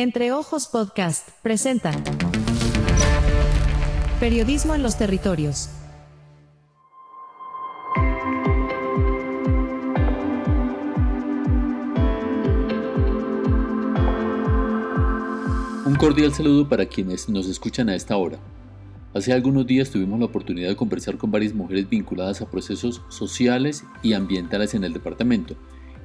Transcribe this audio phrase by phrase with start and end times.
[0.00, 1.92] Entre Ojos Podcast presenta
[4.18, 5.68] Periodismo en los Territorios.
[15.84, 18.38] Un cordial saludo para quienes nos escuchan a esta hora.
[19.12, 23.84] Hace algunos días tuvimos la oportunidad de conversar con varias mujeres vinculadas a procesos sociales
[24.02, 25.56] y ambientales en el departamento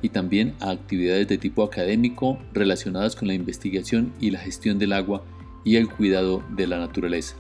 [0.02, 4.94] y también a actividades de tipo académico relacionadas con la investigación y la gestión del
[4.94, 5.24] agua
[5.64, 7.36] y el cuidado de la naturaleza.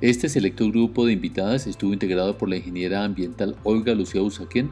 [0.00, 4.70] Este selecto grupo de invitadas estuvo integrado por la ingeniera ambiental Olga Lucía Usaquén,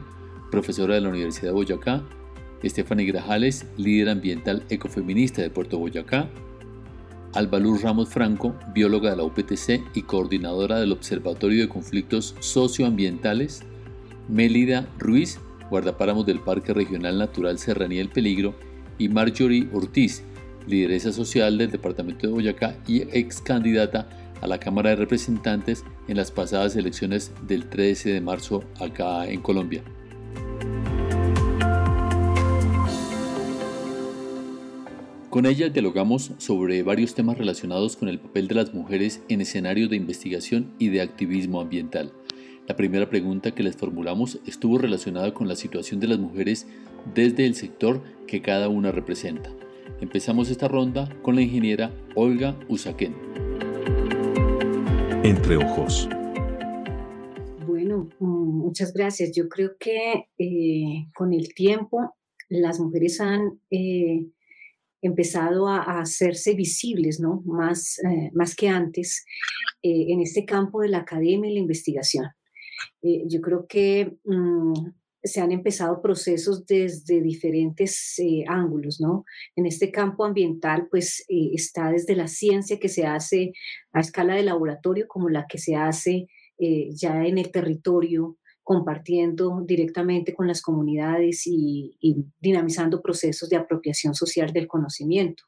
[0.51, 2.03] profesora de la Universidad de Boyacá,
[2.63, 6.29] Stephanie Grajales, líder ambiental ecofeminista de Puerto Boyacá,
[7.33, 13.63] Alba Luz Ramos Franco, bióloga de la UPTC y coordinadora del Observatorio de Conflictos Socioambientales,
[14.27, 15.39] Mélida Ruiz,
[15.71, 18.53] guardapáramos del Parque Regional Natural Serranía El Peligro,
[18.97, 20.21] y Marjorie Ortiz,
[20.67, 24.07] lideresa social del Departamento de Boyacá y ex candidata
[24.41, 29.41] a la Cámara de Representantes en las pasadas elecciones del 13 de marzo acá en
[29.41, 29.81] Colombia.
[35.31, 39.89] Con ella dialogamos sobre varios temas relacionados con el papel de las mujeres en escenarios
[39.89, 42.11] de investigación y de activismo ambiental.
[42.71, 46.67] La primera pregunta que les formulamos estuvo relacionada con la situación de las mujeres
[47.13, 49.51] desde el sector que cada una representa.
[49.99, 53.13] Empezamos esta ronda con la ingeniera Olga Usaquén.
[55.21, 56.07] Entre ojos.
[57.67, 59.33] Bueno, muchas gracias.
[59.35, 62.15] Yo creo que eh, con el tiempo
[62.47, 64.27] las mujeres han eh,
[65.01, 67.41] empezado a, hacerse visibles, ¿no?
[67.45, 69.25] Más, eh, más que antes,
[69.83, 72.27] en este campo de la academia y la investigación.
[73.01, 74.73] Eh, yo creo que mm,
[75.23, 79.25] se han empezado procesos desde diferentes eh, ángulos, ¿no?
[79.55, 83.53] En este campo ambiental, pues eh, está desde la ciencia que se hace
[83.93, 86.27] a escala de laboratorio, como la que se hace
[86.91, 94.13] ya en el territorio, compartiendo directamente con las comunidades y, y, dinamizando procesos de apropiación
[94.13, 95.43] social del conocimiento.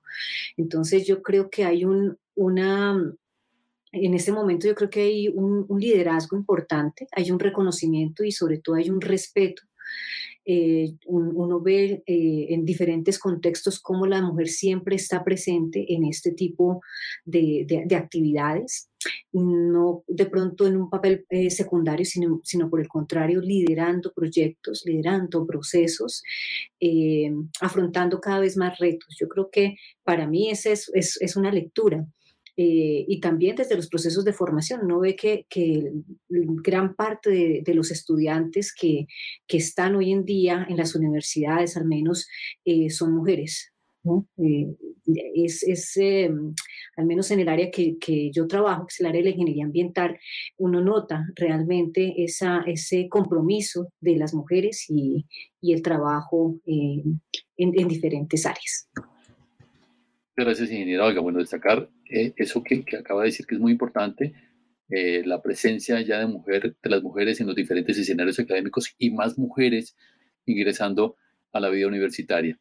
[0.58, 3.00] Entonces yo creo que hay un, una,
[3.94, 8.58] en este momento yo creo que hay un, liderazgo importante, hay un reconocimiento y sobre
[8.58, 9.62] todo hay un respeto.
[10.46, 16.34] Eh, uno ve eh, en diferentes contextos cómo la mujer siempre está presente en este
[16.34, 16.82] tipo
[17.24, 17.66] de,
[17.96, 18.90] actividades,
[19.32, 24.84] no de pronto en un papel eh, secundario, sino, sino, por el contrario, liderando proyectos,
[24.86, 26.24] liderando procesos,
[27.62, 29.16] afrontando cada vez más retos.
[29.18, 32.06] Yo creo que para mí esa es, es, es una lectura.
[32.56, 34.82] Eh, y también desde los procesos de formación.
[34.84, 35.92] Uno ve que, que
[36.30, 39.08] gran parte de, los estudiantes que,
[39.48, 42.28] que, están hoy en día en las universidades, al menos,
[42.64, 43.72] eh, son mujeres.
[44.38, 44.76] Eh,
[45.34, 45.98] es, es
[46.98, 49.32] al menos en el área que, que, yo trabajo, que es el área de la
[49.32, 50.20] ingeniería ambiental,
[50.58, 55.26] uno nota realmente esa, ese compromiso de las mujeres y,
[55.62, 57.22] y el trabajo en,
[57.58, 58.90] en diferentes áreas.
[60.36, 61.06] Gracias, ingeniera.
[61.06, 64.34] Oiga, bueno, destacar eh, eso que, acaba de decir que es muy importante,
[64.90, 69.12] eh, la presencia ya de, mujer, de las mujeres en los diferentes escenarios académicos y
[69.12, 69.96] más mujeres
[70.48, 71.18] ingresando
[71.52, 72.60] a la vida universitaria.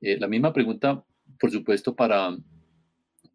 [0.00, 1.04] Eh, la misma pregunta,
[1.38, 2.34] por supuesto, para,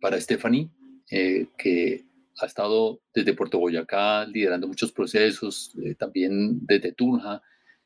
[0.01, 0.69] para Stephanie,
[1.07, 2.03] que
[2.41, 7.43] ha estado desde Puerto Boyacá liderando muchos procesos, también desde Tunja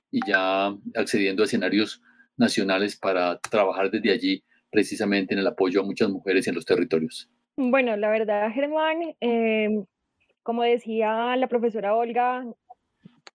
[0.09, 2.01] y ya accediendo a escenarios
[2.37, 7.29] nacionales para trabajar desde allí precisamente en el apoyo a muchas mujeres en los territorios?
[7.57, 9.85] Bueno, la verdad, Germán, em,
[10.43, 12.45] como decía la profesora Olga,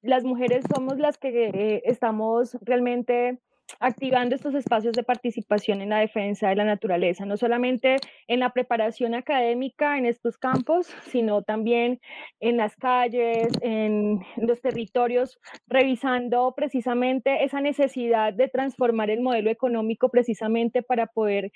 [0.02, 3.38] las mujeres somos las que eh, estamos realmente
[3.80, 7.96] activando estos espacios de participación en la defensa de la naturaleza, no solamente
[8.28, 12.00] en la preparación académica en estos campos, sino también
[12.40, 20.08] en las calles, en los territorios, revisando precisamente esa necesidad de transformar el modelo económico
[20.08, 21.52] precisamente para poder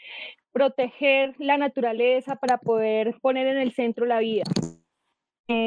[0.53, 4.45] proteger la naturaleza, para poder poner en el centro la vida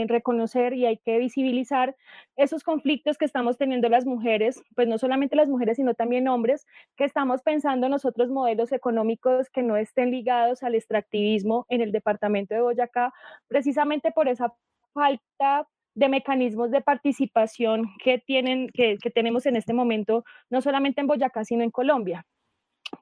[0.08, 1.96] reconocer y hay que visibilizar
[2.36, 6.68] esos conflictos que estamos teniendo las mujeres, pues no solamente las mujeres, sino también hombres,
[6.96, 11.92] que estamos pensando en nosotros modelos económicos que no estén ligados al extractivismo en el
[11.92, 13.12] departamento de Boyacá,
[13.48, 14.54] precisamente por esa
[14.94, 21.08] falta de mecanismos de participación que, tienen, que tenemos en este momento, no solamente en
[21.08, 22.26] Boyacá, sino en Colombia.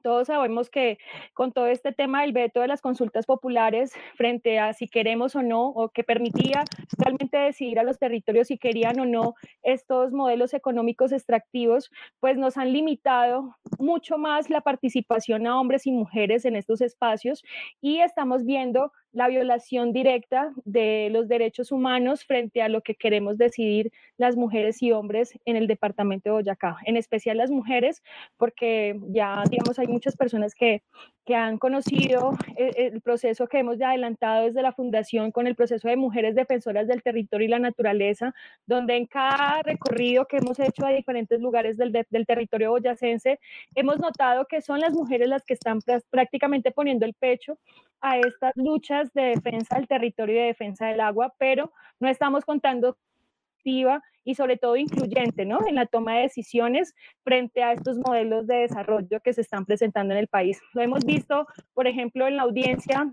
[0.02, 0.98] Todos sabemos que
[1.34, 5.42] con todo este tema del veto de las consultas populares frente a si queremos o
[5.42, 6.64] no, o que permitía
[6.98, 11.90] realmente decidir a los territorios si querían o no estos modelos económicos extractivos,
[12.20, 17.42] pues nos han limitado mucho más la participación a hombres y mujeres en estos espacios
[17.80, 23.38] y estamos viendo la violación directa de los derechos humanos frente a lo que queremos
[23.38, 28.02] decidir las mujeres y hombres en el departamento de Boyacá, en especial las mujeres,
[28.36, 30.82] porque ya, digamos, hay muchas personas que,
[31.30, 35.86] que han conocido el, el, proceso que hemos adelantado desde la fundación con el proceso
[35.86, 38.34] de mujeres defensoras del territorio y la naturaleza,
[38.66, 43.38] donde en cada recorrido que hemos hecho a diferentes lugares del, del territorio boyacense,
[43.76, 45.78] hemos notado que son las mujeres las que están
[46.10, 47.60] prácticamente poniendo el pecho
[48.00, 52.44] a estas luchas de defensa del territorio y de defensa del agua, pero no estamos
[52.44, 52.96] contando
[53.60, 55.58] activa y sobre todo incluyente ¿no?
[55.66, 60.14] en la toma de decisiones frente a estos modelos de desarrollo que se están presentando
[60.14, 60.60] en el país.
[60.74, 63.12] Lo hemos visto, por ejemplo, en la audiencia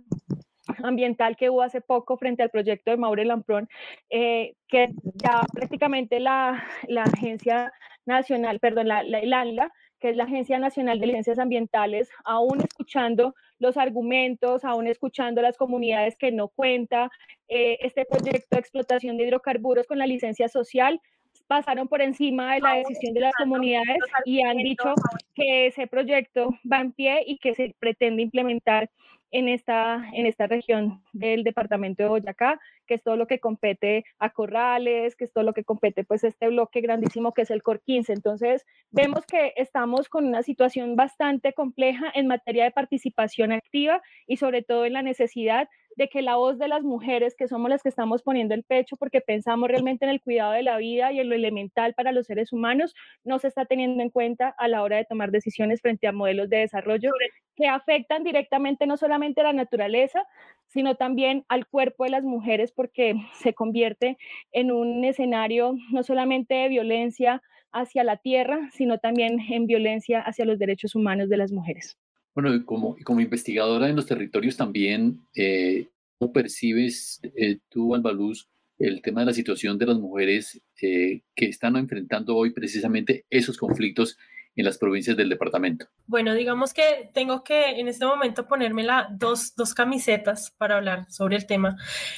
[0.84, 3.70] ambiental que hubo hace poco frente al proyecto de Maure Lamprón,
[4.10, 7.72] eh, que ya prácticamente la, la, agencia
[8.06, 13.34] nacional, perdón, la, la, la que es la Agencia Nacional de Licencias Ambientales, aún escuchando
[13.60, 17.10] los argumentos, aún escuchando las comunidades que no cuenta
[17.48, 21.02] eh, este proyecto de explotación de hidrocarburos con la licencia social,
[21.48, 24.94] pasaron por encima de la decisión de las comunidades y han dicho
[25.34, 28.90] que ese proyecto va en pie y que se pretende implementar
[29.32, 34.06] en esta, en esta región del departamento de Boyacá, que es todo lo que compete
[34.20, 37.64] a Corrales, que es todo lo que compete pues este bloque grandísimo que es el
[37.64, 38.14] COR 15.
[38.14, 44.38] Entonces, vemos que estamos con una situación bastante compleja en materia de participación activa y
[44.38, 47.82] sobre todo en la necesidad de que la voz de las mujeres, que somos las
[47.82, 51.20] que estamos poniendo el pecho porque pensamos realmente en el cuidado de la vida y
[51.20, 54.84] en lo elemental para los seres humanos, no se está teniendo en cuenta a la
[54.84, 57.12] hora de tomar decisiones frente a modelos de desarrollo
[57.56, 60.24] que afectan directamente no solamente a la naturaleza,
[60.68, 64.18] sino también al cuerpo de las mujeres porque se convierte
[64.52, 67.42] en un escenario no solamente de violencia
[67.72, 71.98] hacia la tierra, sino también en violencia hacia los derechos humanos de las mujeres.
[72.40, 75.88] Bueno, como, investigadora en los territorios también, eh,
[76.20, 78.48] ¿cómo percibes eh, tú, Albaluz,
[78.78, 83.58] el tema de la situación de las mujeres eh, que están enfrentando hoy precisamente esos
[83.58, 84.20] conflictos
[84.56, 85.88] en las provincias del departamento?
[86.06, 88.86] Bueno, digamos que tengo que en este momento ponerme
[89.18, 91.76] dos, dos camisetas para hablar sobre el tema.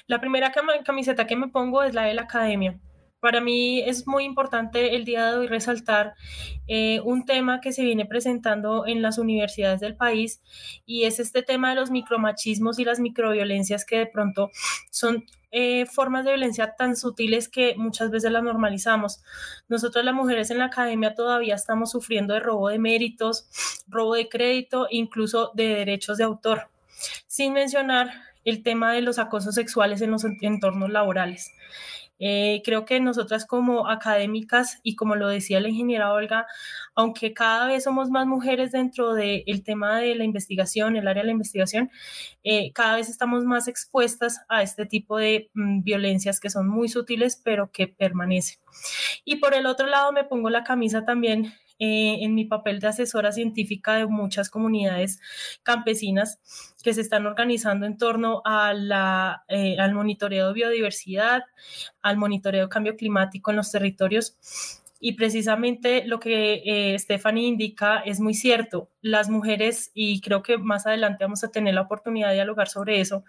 [0.08, 0.52] La primera
[0.84, 2.78] camiseta que me pongo es la de la academia
[3.20, 6.16] para mí es muy importante el día de hoy resaltar
[6.68, 10.42] eh, un tema que se viene presentando en las universidades del país
[10.86, 14.52] y es este tema de los micromachismos y las microviolencias que de pronto
[14.92, 19.24] son eh, formas de violencia tan sutiles que muchas veces las normalizamos.
[19.68, 23.50] Nosotros las mujeres en la academia todavía estamos sufriendo de robo de méritos,
[23.88, 26.70] robo de crédito, incluso de derechos de autor,
[27.28, 28.12] sin mencionar
[28.46, 31.52] el tema de los acosos sexuales en los entornos laborales.
[32.22, 36.48] Eh, creo que nosotras como académicas y como lo decía la ingeniera Olga,
[36.94, 41.28] aunque cada vez somos más mujeres dentro del tema de la investigación, el área de
[41.28, 41.90] la investigación,
[42.44, 46.90] eh, cada vez estamos más expuestas a este tipo de mm, violencias que son muy
[46.90, 48.60] sutiles pero que permanecen.
[49.24, 52.88] Y por el otro lado me pongo la camisa también eh, en mi papel de
[52.88, 55.20] asesora científica de muchas comunidades
[55.64, 56.40] campesinas
[56.84, 58.74] que se están organizando en torno a
[59.48, 61.44] eh, al monitoreo de biodiversidad,
[62.02, 64.38] al monitoreo de cambio climático en los territorios.
[65.02, 68.90] Y precisamente lo que eh, Stephanie indica es muy cierto.
[69.02, 73.00] Las mujeres, y creo que más adelante vamos a tener la oportunidad de dialogar sobre
[73.00, 73.24] eso,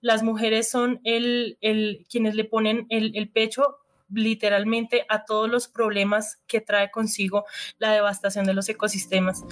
[0.00, 3.79] las mujeres son el, el quienes le ponen el, el pecho
[4.12, 7.44] literalmente a todos los problemas que trae consigo
[7.78, 9.44] la devastación de los ecosistemas.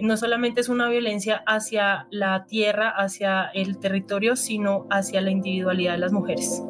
[0.00, 5.92] No solamente es una violencia hacia la tierra, hacia el territorio, sino hacia la individualidad
[5.92, 6.62] de las mujeres.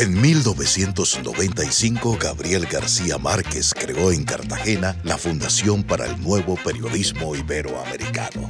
[0.00, 8.48] En 1995, Gabriel García Márquez creó en Cartagena la Fundación para el Nuevo Periodismo Iberoamericano.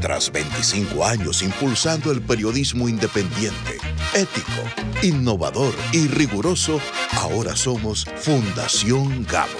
[0.00, 3.78] Tras 25 años impulsando el periodismo independiente,
[4.14, 4.62] ético,
[5.02, 6.80] innovador y riguroso,
[7.16, 9.58] ahora somos Fundación Gabo.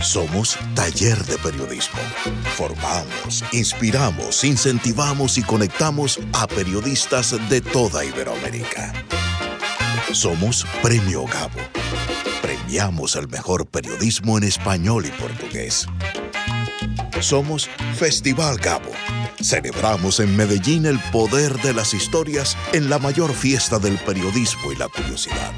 [0.00, 2.00] Somos Taller de Periodismo.
[2.56, 8.92] Formamos, inspiramos, incentivamos y conectamos a periodistas de toda Iberoamérica.
[10.12, 11.60] Somos Premio Gabo.
[12.42, 15.86] Premiamos el mejor periodismo en español y portugués.
[17.20, 18.92] Somos Festival Gabo.
[19.42, 24.76] Celebramos en Medellín el poder de las historias en la mayor fiesta del periodismo y
[24.76, 25.52] la curiosidad.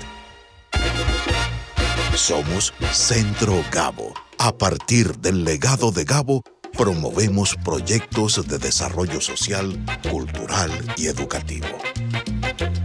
[2.14, 4.27] Somos Centro Gabo.
[4.40, 6.44] A partir del legado de Gabo,
[6.76, 11.66] promovemos proyectos de desarrollo social, cultural y educativo.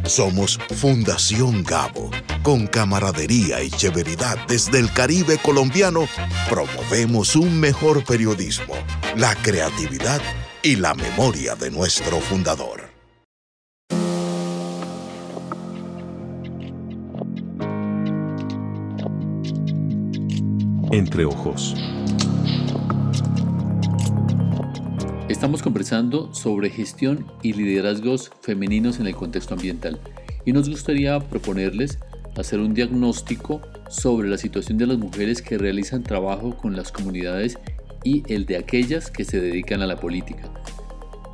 [0.03, 2.09] Somos Fundación Gabo.
[2.41, 6.07] Con camaradería y chéveridad desde el Caribe colombiano,
[6.49, 8.73] promovemos un mejor periodismo,
[9.15, 10.21] la creatividad
[10.63, 12.92] y la memoria de nuestro fundador.
[20.93, 21.73] Entre ojos.
[25.27, 29.99] Estamos conversando sobre gestión y liderazgos femeninos en el contexto ambiental
[30.45, 31.97] y nos gustaría proponerles
[32.37, 33.59] hacer un diagnóstico
[33.89, 37.57] sobre la situación de las mujeres que realizan trabajo con las comunidades
[38.03, 40.43] y el de aquellas que se dedican a la política.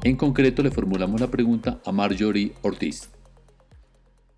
[0.05, 3.09] En concreto le formulamos la pregunta a Marjorie Ortiz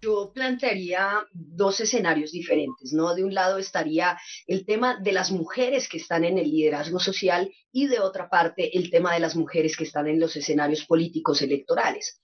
[0.01, 3.13] yo plantearía dos escenarios diferentes, ¿no?
[3.13, 4.17] De un lado estaría
[4.48, 8.75] el tema de las mujeres que están en el liderazgo social y de otra parte
[8.77, 12.20] el tema de las mujeres que están en los escenarios políticos electorales.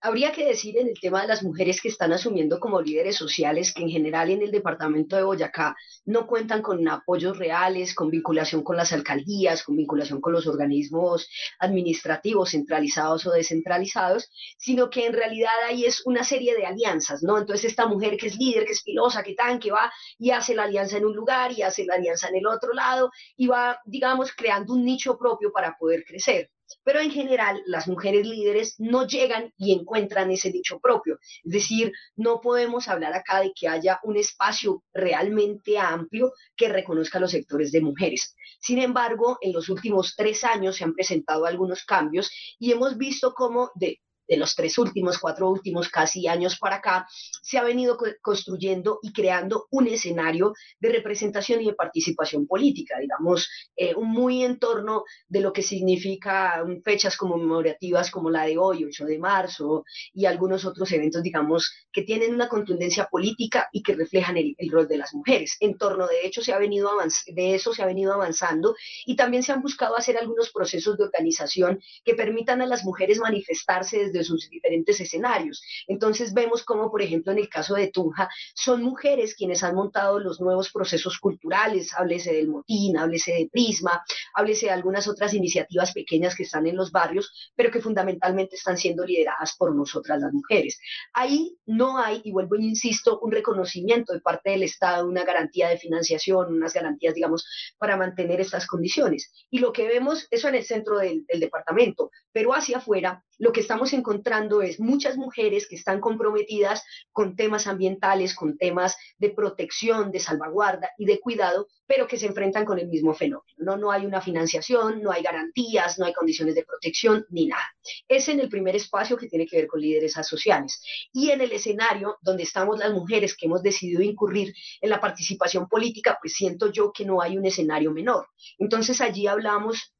[0.00, 3.74] Habría que decir en el tema de las mujeres que están asumiendo como líderes sociales
[3.74, 5.74] que en general en el departamento de Boyacá
[6.04, 11.28] no cuentan con apoyos reales, con vinculación con las alcaldías, con vinculación con los organismos
[11.58, 17.36] administrativos centralizados o descentralizados, sino que en realidad ahí es una serie de alianzas, ¿no?
[17.36, 20.54] Entonces esta mujer que es líder, que es filosa, que tan, que va y hace
[20.54, 23.80] la alianza en un lugar y hace la alianza en el otro lado y va,
[23.84, 26.52] digamos, creando un nicho propio para poder crecer.
[26.84, 31.18] Pero en general, las mujeres líderes no llegan y encuentran ese dicho propio.
[31.44, 37.20] Es decir, no podemos hablar acá de que haya un espacio realmente amplio que reconozca
[37.20, 38.34] los sectores de mujeres.
[38.60, 43.32] Sin embargo, en los últimos tres años se han presentado algunos cambios y hemos visto
[43.34, 47.06] cómo de de los tres últimos, cuatro últimos casi años para acá,
[47.42, 53.48] se ha venido construyendo y creando un escenario de representación y de participación política, digamos,
[53.76, 59.04] eh, muy en torno de lo que significa fechas conmemorativas como la de hoy, 8
[59.04, 64.36] de marzo, y algunos otros eventos, digamos, que tienen una contundencia política y que reflejan
[64.36, 65.56] el, rol de las mujeres.
[65.60, 66.90] En torno de, hecho, se ha venido
[67.26, 68.74] de eso se ha venido avanzando
[69.06, 73.18] y también se han buscado hacer algunos procesos de organización que permitan a las mujeres
[73.18, 75.62] manifestarse desde sus diferentes escenarios.
[75.86, 80.18] Entonces vemos como, por ejemplo, en el caso de Tunja, son mujeres quienes han montado
[80.18, 84.02] los nuevos procesos culturales, háblese del motín, háblese de Prisma,
[84.34, 88.76] háblese de algunas otras iniciativas pequeñas que están en los barrios, pero que fundamentalmente están
[88.78, 90.78] siendo lideradas por nosotras las mujeres.
[91.12, 95.68] Ahí no hay, y vuelvo e insisto, un reconocimiento de parte del Estado, una garantía
[95.68, 97.46] de financiación, unas garantías, digamos,
[97.78, 99.32] para mantener estas condiciones.
[99.50, 103.52] Y lo que vemos, eso en el centro del, del departamento, pero hacia afuera, lo
[103.52, 109.30] que estamos encontrando es muchas mujeres que están comprometidas con temas ambientales, con temas de
[109.30, 113.44] protección, de salvaguarda y de cuidado, pero que se enfrentan con el mismo fenómeno.
[113.56, 117.64] No, no hay una financiación, no hay garantías, no hay condiciones de protección ni nada.
[118.06, 120.82] Es en el primer espacio que tiene que ver con líderes sociales.
[121.12, 125.68] Y en el escenario donde estamos las mujeres que hemos decidido incurrir en la participación
[125.68, 128.26] política, pues siento yo que no hay un escenario menor.
[128.58, 129.94] Entonces allí hablamos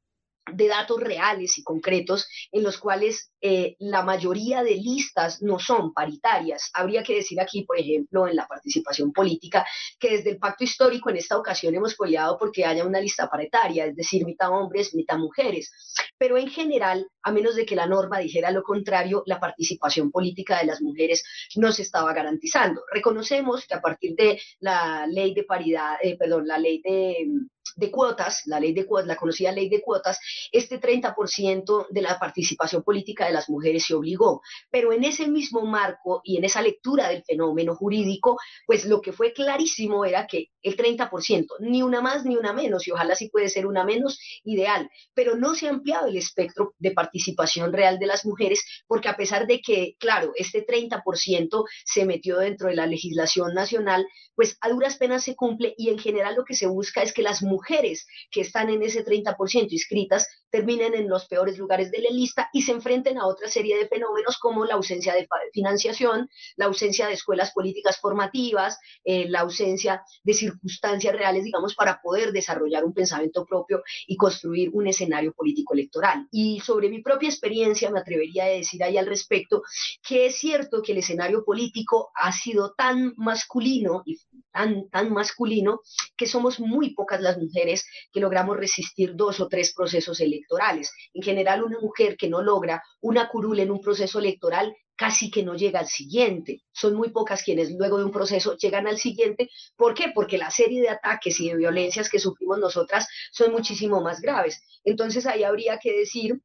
[0.53, 5.93] de datos reales y concretos en los cuales eh, la mayoría de listas no son
[5.93, 6.69] paritarias.
[6.73, 9.65] Habría que decir aquí, por ejemplo, en la participación política,
[9.99, 13.85] que desde el pacto histórico en esta ocasión hemos peleado porque haya una lista paritaria,
[13.85, 15.71] es decir, mitad hombres, mitad mujeres.
[16.17, 20.59] Pero en general, a menos de que la norma dijera lo contrario, la participación política
[20.59, 21.23] de las mujeres
[21.55, 22.81] no se estaba garantizando.
[22.91, 27.27] Reconocemos que a partir de la ley de paridad, eh, perdón, la ley de
[27.75, 30.19] de cuotas, la ley de cuotas, la conocida ley de cuotas,
[30.51, 34.41] este 30% de la participación política de las mujeres se obligó.
[34.69, 39.13] Pero en ese mismo marco y en esa lectura del fenómeno jurídico, pues lo que
[39.13, 43.29] fue clarísimo era que el 30%, ni una más ni una menos, y ojalá sí
[43.29, 47.99] puede ser una menos, ideal, pero no se ha ampliado el espectro de participación real
[47.99, 52.75] de las mujeres, porque a pesar de que, claro, este 30% se metió dentro de
[52.75, 54.05] la legislación nacional,
[54.35, 57.21] pues a duras penas se cumple y en general lo que se busca es que
[57.21, 62.09] las mujeres que están en ese 30% inscritas terminen en los peores lugares de la
[62.09, 66.65] lista y se enfrenten a otra serie de fenómenos como la ausencia de financiación, la
[66.65, 72.83] ausencia de escuelas políticas formativas, eh, la ausencia de circunstancias reales, digamos, para poder desarrollar
[72.83, 76.27] un pensamiento propio y construir un escenario político electoral.
[76.31, 79.63] Y sobre mi propia experiencia me atrevería a decir ahí al respecto
[80.07, 84.17] que es cierto que el escenario político ha sido tan masculino y
[84.51, 85.81] tan, tan masculino
[86.17, 90.91] que somos muy pocas las mujeres que logramos resistir dos o tres procesos electorales.
[91.13, 95.43] En general, una mujer que no logra una curul en un proceso electoral casi que
[95.43, 96.63] no llega al siguiente.
[96.73, 99.49] Son muy pocas quienes luego de un proceso llegan al siguiente.
[99.77, 100.11] ¿Por qué?
[100.13, 104.61] Porque la serie de ataques y de violencias que sufrimos nosotras son muchísimo más graves.
[104.83, 106.41] Entonces ahí habría que decir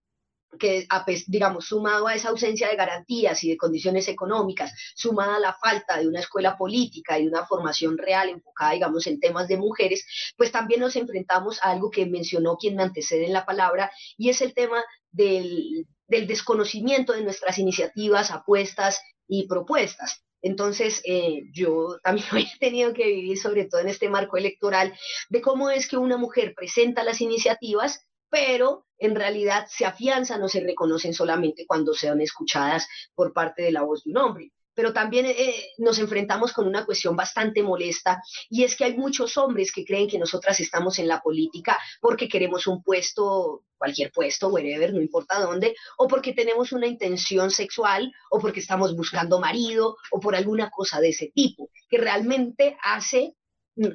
[0.59, 0.87] que,
[1.27, 5.99] digamos, sumado a esa ausencia de garantías y de condiciones económicas, sumada a la falta
[5.99, 10.07] de una escuela política y una formación real enfocada, digamos, en temas de mujeres,
[10.37, 14.31] pues también nos enfrentamos a algo que mencionó quien me antecede en la palabra, y
[14.31, 20.23] es el tema del, desconocimiento de nuestras iniciativas, apuestas y propuestas.
[20.43, 24.95] Entonces, eh, yo también he tenido que vivir, sobre todo en este marco electoral,
[25.31, 30.49] de cómo es que una mujer presenta las iniciativas pero en realidad se afianzan o
[30.49, 34.53] se reconocen solamente cuando sean escuchadas por parte de la voz de un hombre.
[34.77, 39.37] Pero también eh, nos enfrentamos con una cuestión bastante molesta y es que hay muchos
[39.37, 44.49] hombres que creen que nosotras estamos en la política porque queremos un puesto, cualquier puesto,
[44.49, 49.97] wherever, no importa dónde, o porque tenemos una intención sexual o porque estamos buscando marido
[50.11, 53.37] o por alguna cosa de ese tipo, que realmente hace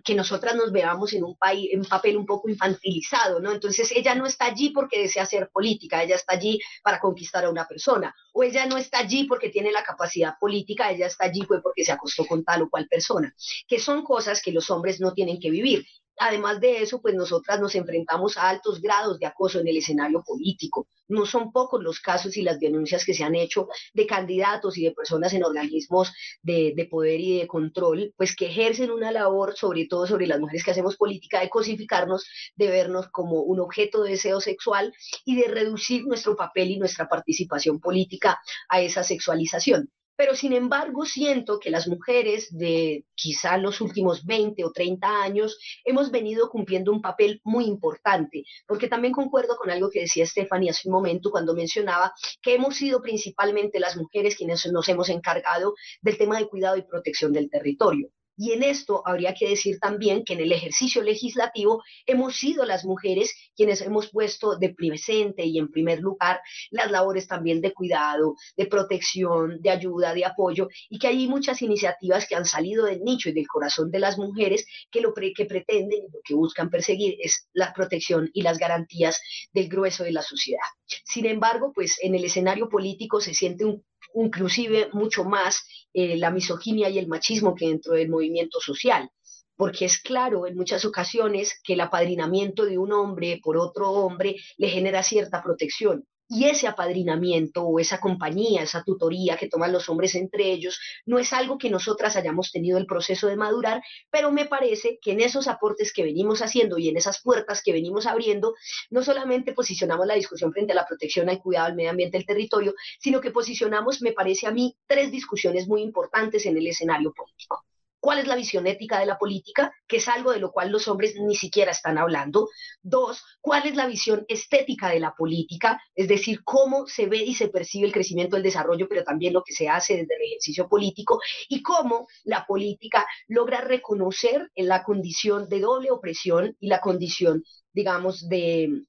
[0.03, 3.51] que nosotras nos veamos en un, país, en papel un poco infantilizado, ¿no?
[3.51, 7.49] Entonces ella no está allí porque desea hacer política, ella está allí para conquistar a
[7.49, 11.45] una persona, o ella no está allí porque tiene la capacidad política, ella está allí
[11.45, 13.33] porque se acostó con tal o cual persona,
[13.67, 15.85] que son cosas que los hombres no tienen que vivir.
[16.21, 20.21] Además de eso, pues nosotras nos enfrentamos a altos grados de acoso en el escenario
[20.21, 20.89] político.
[21.07, 24.83] No son pocos los casos y las denuncias que se han hecho de candidatos y
[24.83, 26.11] de personas en organismos
[26.41, 30.41] de, de poder y de control, pues que ejercen una labor, sobre todo sobre las
[30.41, 35.37] mujeres que hacemos política, de cosificarnos, de vernos como un objeto de deseo sexual y
[35.37, 41.61] de reducir nuestro papel y nuestra participación política a esa sexualización pero sin embargo siento
[41.61, 47.01] que las mujeres de quizá los últimos 20 o 30 años hemos venido cumpliendo un
[47.01, 51.55] papel muy importante, porque también concuerdo con algo que decía Stephanie hace un momento cuando
[51.55, 52.11] mencionaba
[52.41, 56.81] que hemos sido principalmente las mujeres quienes nos hemos encargado del tema de cuidado y
[56.81, 58.09] protección del territorio.
[58.41, 62.85] Y en esto habría que decir también que en el ejercicio legislativo hemos sido las
[62.85, 66.39] mujeres quienes hemos puesto de presente y en primer lugar
[66.71, 71.61] las labores también de cuidado, de protección, de ayuda, de apoyo, y que hay muchas
[71.61, 75.45] iniciativas que han salido del nicho y del corazón de las mujeres que lo que
[75.45, 79.19] pretenden y lo que buscan perseguir es la protección y las garantías
[79.51, 80.61] del grueso de la sociedad.
[81.03, 83.83] Sin embargo, pues en el escenario político se siente un
[84.15, 89.09] inclusive mucho más eh, la misoginia y el machismo que dentro del movimiento social,
[89.55, 94.35] porque es claro en muchas ocasiones que el apadrinamiento de un hombre por otro hombre
[94.57, 99.89] le genera cierta protección, y ese apadrinamiento o esa compañía, esa tutoría que toman los
[99.89, 104.31] hombres entre ellos, no es algo que nosotras hayamos tenido el proceso de madurar, pero
[104.31, 108.05] me parece que en esos aportes que venimos haciendo y en esas puertas que venimos
[108.05, 108.53] abriendo,
[108.91, 112.27] no solamente posicionamos la discusión frente a la protección, al cuidado del medio ambiente, del
[112.27, 117.11] territorio, sino que posicionamos, me parece a mí, tres discusiones muy importantes en el escenario
[117.11, 117.65] político
[117.99, 120.87] cuál es la visión ética de la política, que es algo de lo cual los
[120.87, 122.49] hombres ni siquiera están hablando.
[122.81, 127.35] Dos, cuál es la visión estética de la política, es decir, cómo se ve y
[127.35, 130.67] se percibe el crecimiento del desarrollo, pero también lo que se hace desde el ejercicio
[130.67, 137.43] político, y cómo la política logra reconocer la condición de doble opresión y la condición,
[137.73, 138.83] digamos, de,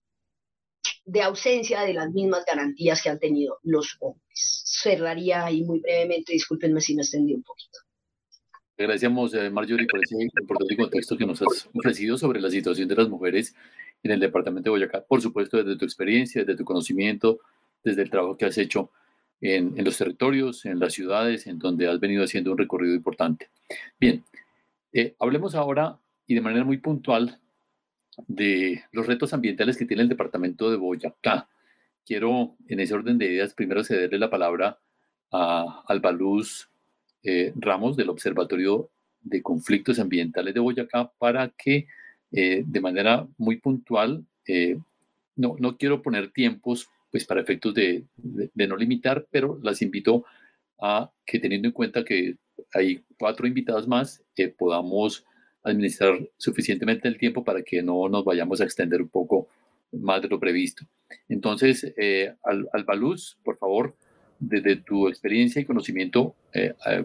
[1.05, 4.62] de ausencia de las mismas garantías que han tenido los hombres.
[4.64, 7.79] Cerraría ahí muy brevemente, discúlpenme si me extendí un poquito.
[8.81, 12.95] Agradecemos, eh, Marjorie, por ese importante contexto que nos has ofrecido sobre la situación de
[12.95, 13.55] las mujeres
[14.03, 15.05] en el departamento de Boyacá.
[15.05, 17.40] Por supuesto, desde tu experiencia, desde tu conocimiento,
[17.85, 18.90] desde el trabajo que has hecho
[19.43, 23.51] en, en los territorios, en las ciudades, en donde has venido haciendo un recorrido importante.
[24.01, 24.25] Bien,
[24.95, 27.38] eh, hablemos ahora y de manera muy puntual
[28.29, 31.51] de los retos ambientales que tiene el departamento de Boyacá.
[32.07, 34.79] Quiero, en ese orden de ideas, primero cederle la palabra
[35.31, 36.71] a Albaluz
[37.23, 38.91] eh, Ramos del Observatorio
[39.23, 41.87] de Conflictos Ambientales de Boyacá para que
[42.33, 44.79] eh, de manera muy puntual, eh,
[45.37, 50.25] no, no quiero poner tiempos pues para efectos de, de, no limitar, pero las invito
[50.81, 52.37] a que teniendo en cuenta que
[52.73, 54.23] hay cuatro invitados más,
[54.57, 55.25] podamos
[55.65, 59.49] administrar suficientemente el tiempo para que no nos vayamos a extender un poco
[59.93, 60.87] más de lo previsto.
[61.29, 61.93] Entonces,
[62.45, 63.97] al, Albaluz, por favor,
[64.40, 67.05] desde tu experiencia y conocimiento, eh, eh,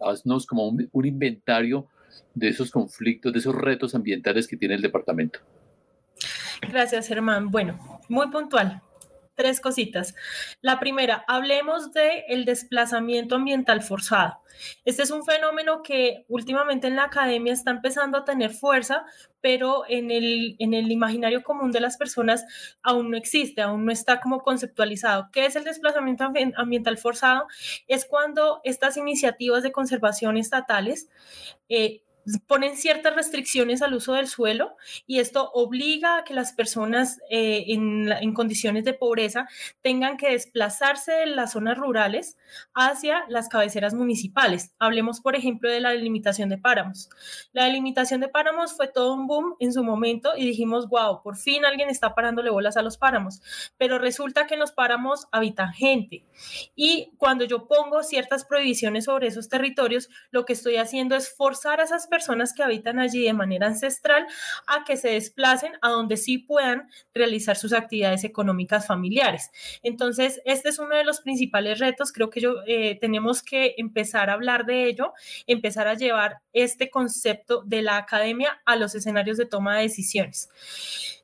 [0.00, 1.86] haznos como un, inventario
[2.34, 5.38] de esos conflictos, de esos retos ambientales que tiene el departamento.
[6.68, 7.50] Gracias, Germán.
[7.50, 8.82] Bueno, muy puntual.
[9.42, 10.14] Tres cositas.
[10.60, 14.38] La primera, hablemos de el desplazamiento ambiental forzado.
[14.84, 19.04] Este es un fenómeno que últimamente en la academia está empezando a tener fuerza,
[19.40, 22.44] pero en el, en el imaginario común de las personas
[22.84, 25.28] aún no existe, aún no está como conceptualizado.
[25.32, 27.48] ¿Qué es el desplazamiento ambiental forzado?
[27.88, 31.08] Es cuando estas iniciativas de conservación estatales
[31.68, 32.04] eh,
[32.46, 37.64] ponen ciertas restricciones al uso del suelo y esto obliga a que las personas eh,
[37.68, 39.48] en, condiciones de pobreza
[39.82, 42.36] tengan que desplazarse de las zonas rurales
[42.74, 44.74] hacia las cabeceras municipales.
[44.78, 47.10] Hablemos, por ejemplo, de la delimitación de páramos.
[47.52, 51.36] La delimitación de páramos fue todo un boom en su momento y dijimos, wow, por
[51.36, 53.40] fin alguien está parándole bolas a los páramos,
[53.76, 56.24] pero resulta que en los páramos habita gente
[56.74, 61.80] y cuando yo pongo ciertas prohibiciones sobre esos territorios, lo que estoy haciendo es forzar
[61.80, 64.26] a esas personas que habitan allí de manera ancestral
[64.66, 69.50] a que se desplacen a donde sí puedan realizar sus actividades económicas familiares.
[69.82, 72.12] Entonces, este es uno de los principales retos.
[72.12, 75.14] Creo que yo, eh, tenemos que empezar a hablar de ello,
[75.46, 80.50] empezar a llevar este concepto de la academia a los escenarios de toma de decisiones.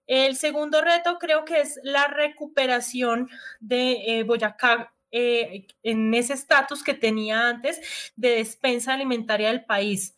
[0.07, 3.29] El segundo reto creo que es la recuperación
[3.61, 7.81] de eh, Boyacá eh, en ese estatus que tenía antes
[8.17, 10.15] de despensa alimentaria del país.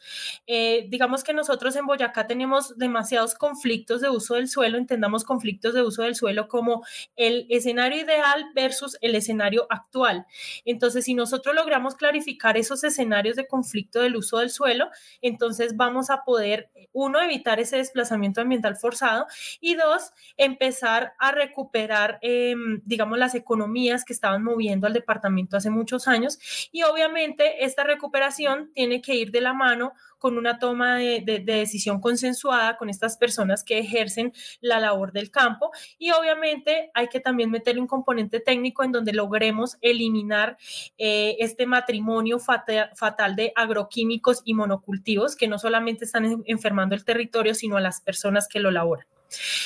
[0.47, 5.75] Eh, digamos que nosotros en Boyacá tenemos demasiados conflictos de uso del suelo, entendamos conflictos
[5.75, 6.85] de uso del suelo como
[7.17, 10.27] el escenario ideal versus el escenario actual.
[10.65, 16.11] Entonces, si nosotros logramos clarificar esos escenarios de conflicto del uso del suelo, entonces vamos
[16.11, 19.27] a poder, uno, evitar ese desplazamiento ambiental forzado
[19.61, 25.71] y dos, empezar a recuperar, em, digamos, las economías que estaban moviendo al departamento hace
[25.71, 26.39] muchos años
[26.73, 32.01] y obviamente esta recuperación tiene que ir de la mano con una toma de, decisión
[32.01, 37.51] consensuada con estas personas que ejercen la labor del campo y obviamente hay que también
[37.51, 40.59] meterle un componente técnico en donde logremos eliminar
[40.99, 47.05] eh, este matrimonio fatal, fatal de agroquímicos y monocultivos que no solamente están enfermando el
[47.05, 49.07] territorio, sino a las personas que lo laboran.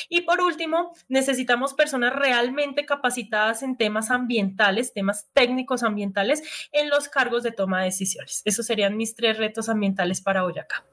[0.09, 7.09] Y por último, necesitamos personas realmente capacitadas en temas ambientales, temas técnicos ambientales en los
[7.09, 8.43] cargos de toma de decisiones.
[8.45, 10.85] Esos serían mis tres retos ambientales para Boyacá.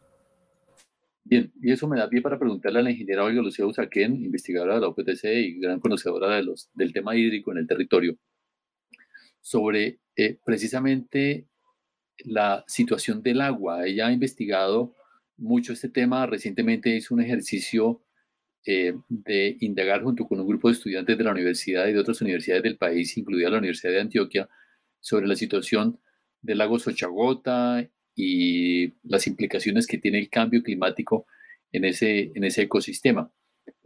[1.23, 4.75] Bien, y eso me da pie para preguntarle a la ingeniera Olga Lucía Usaquén, investigadora
[4.75, 8.17] de la OPTC y gran conocedora de los, del tema hídrico en el territorio,
[9.39, 11.47] sobre eh, precisamente
[12.17, 13.85] la situación del agua.
[13.85, 14.95] Ella ha investigado
[15.37, 18.03] mucho este tema, recientemente hizo un ejercicio
[18.63, 22.21] eh, de indagar junto con un grupo de estudiantes de la universidad y de otras
[22.21, 24.49] universidades del país, incluida la Universidad de Antioquia,
[24.99, 25.99] sobre la situación
[26.43, 31.25] del lago Sochagota y las implicaciones que tiene el cambio climático
[31.71, 33.31] en ese, en ese ecosistema.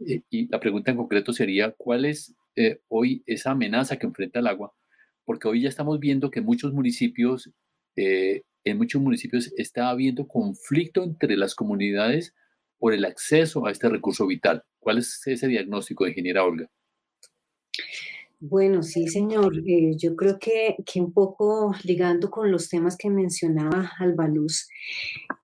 [0.06, 4.40] Eh, y la pregunta en concreto sería, ¿cuál es eh, hoy esa amenaza que enfrenta
[4.40, 4.74] el agua?
[5.24, 7.50] Porque hoy ya estamos viendo que muchos municipios,
[7.96, 12.34] en muchos municipios está habiendo conflicto entre las comunidades
[12.78, 14.62] por el acceso a este recurso vital.
[14.78, 16.70] ¿Cuál es ese diagnóstico, ingeniera Olga?
[18.38, 19.58] Bueno, sí, señor.
[19.66, 24.68] Eh, yo creo que, que, un poco ligando con los temas que mencionaba Albaluz,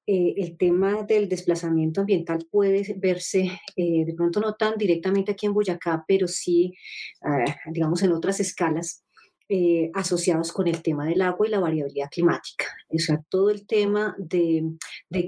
[0.06, 5.46] eh, el tema del desplazamiento ambiental puede verse, eh, de pronto no tan directamente aquí
[5.46, 6.74] en Boyacá, pero sí,
[7.22, 9.04] ah, digamos, en otras escalas,
[9.48, 12.66] eh, asociados con el tema del agua y la variabilidad climática.
[12.88, 14.76] O sea, todo el tema de,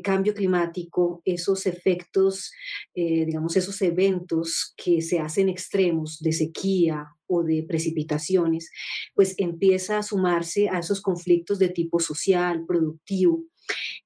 [0.02, 2.52] cambio climático, esos efectos,
[2.94, 8.70] eh, digamos, esos eventos que se hacen extremos de sequía o de precipitaciones,
[9.14, 13.44] pues empieza a sumarse a esos conflictos de tipo social, productivo,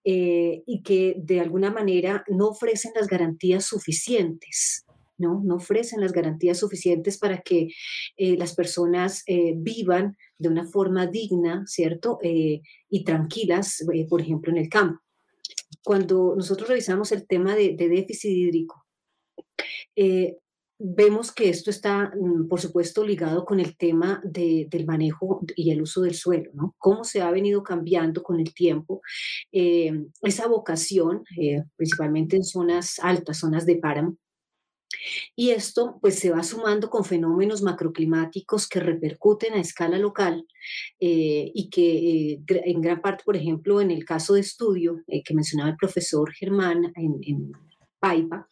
[0.04, 4.84] eh, y que de alguna manera no ofrecen las garantías suficientes
[5.18, 5.42] ¿no?
[5.54, 7.68] ofrecen las garantías suficientes para que
[8.16, 12.18] eh, las personas eh, vivan de una forma digna, ¿cierto?
[12.22, 15.00] Eh, y tranquilas, por ejemplo, en el campo.
[15.84, 18.84] Cuando nosotros revisamos el tema de, déficit hídrico,
[20.80, 25.82] vemos que esto está, mm, por supuesto, ligado con el tema del manejo y el
[25.82, 26.76] uso del suelo, ¿no?
[26.78, 29.00] Cómo se ha venido cambiando con el tiempo
[29.50, 31.24] esa vocación,
[31.76, 34.16] principalmente en zonas altas, zonas de páramo,
[35.34, 40.46] y esto pues se va sumando con fenómenos macroclimáticos que repercuten a escala local
[41.00, 45.22] eh, y que eh, en gran parte, por ejemplo, en el caso de estudio eh,
[45.22, 47.52] que mencionaba el profesor Germán en,
[48.00, 48.48] Paipa,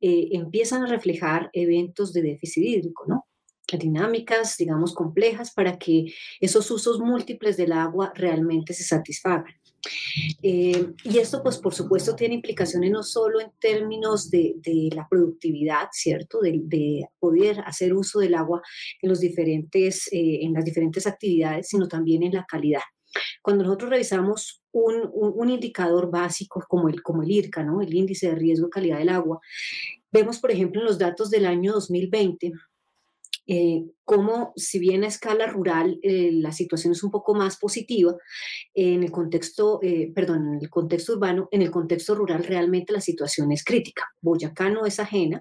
[0.00, 3.24] empiezan a reflejar eventos de déficit hídrico, ¿no?
[3.78, 9.54] dinámicas, digamos, complejas para que esos usos múltiples del agua realmente se satisfagan.
[10.42, 14.54] Eh, y esto, pues, por supuesto, tiene implicaciones no solo en términos de,
[14.94, 16.40] la productividad, ¿cierto?
[16.40, 18.62] De, poder hacer uso del agua
[19.00, 22.82] en, los diferentes, eh, en las diferentes actividades, sino también en la calidad.
[23.42, 27.82] Cuando nosotros revisamos un, indicador básico como el, como el IRCA, ¿no?
[27.82, 29.40] El índice de riesgo de calidad del agua,
[30.10, 32.52] vemos, por ejemplo, en los datos del año 2020,
[33.46, 38.14] eh, como si bien a escala rural eh, la situación es un poco más positiva,
[38.74, 43.00] en el contexto, eh, perdón, en el contexto urbano, en el contexto rural realmente la
[43.00, 44.04] situación es crítica.
[44.20, 45.40] Boyacá no es ajena,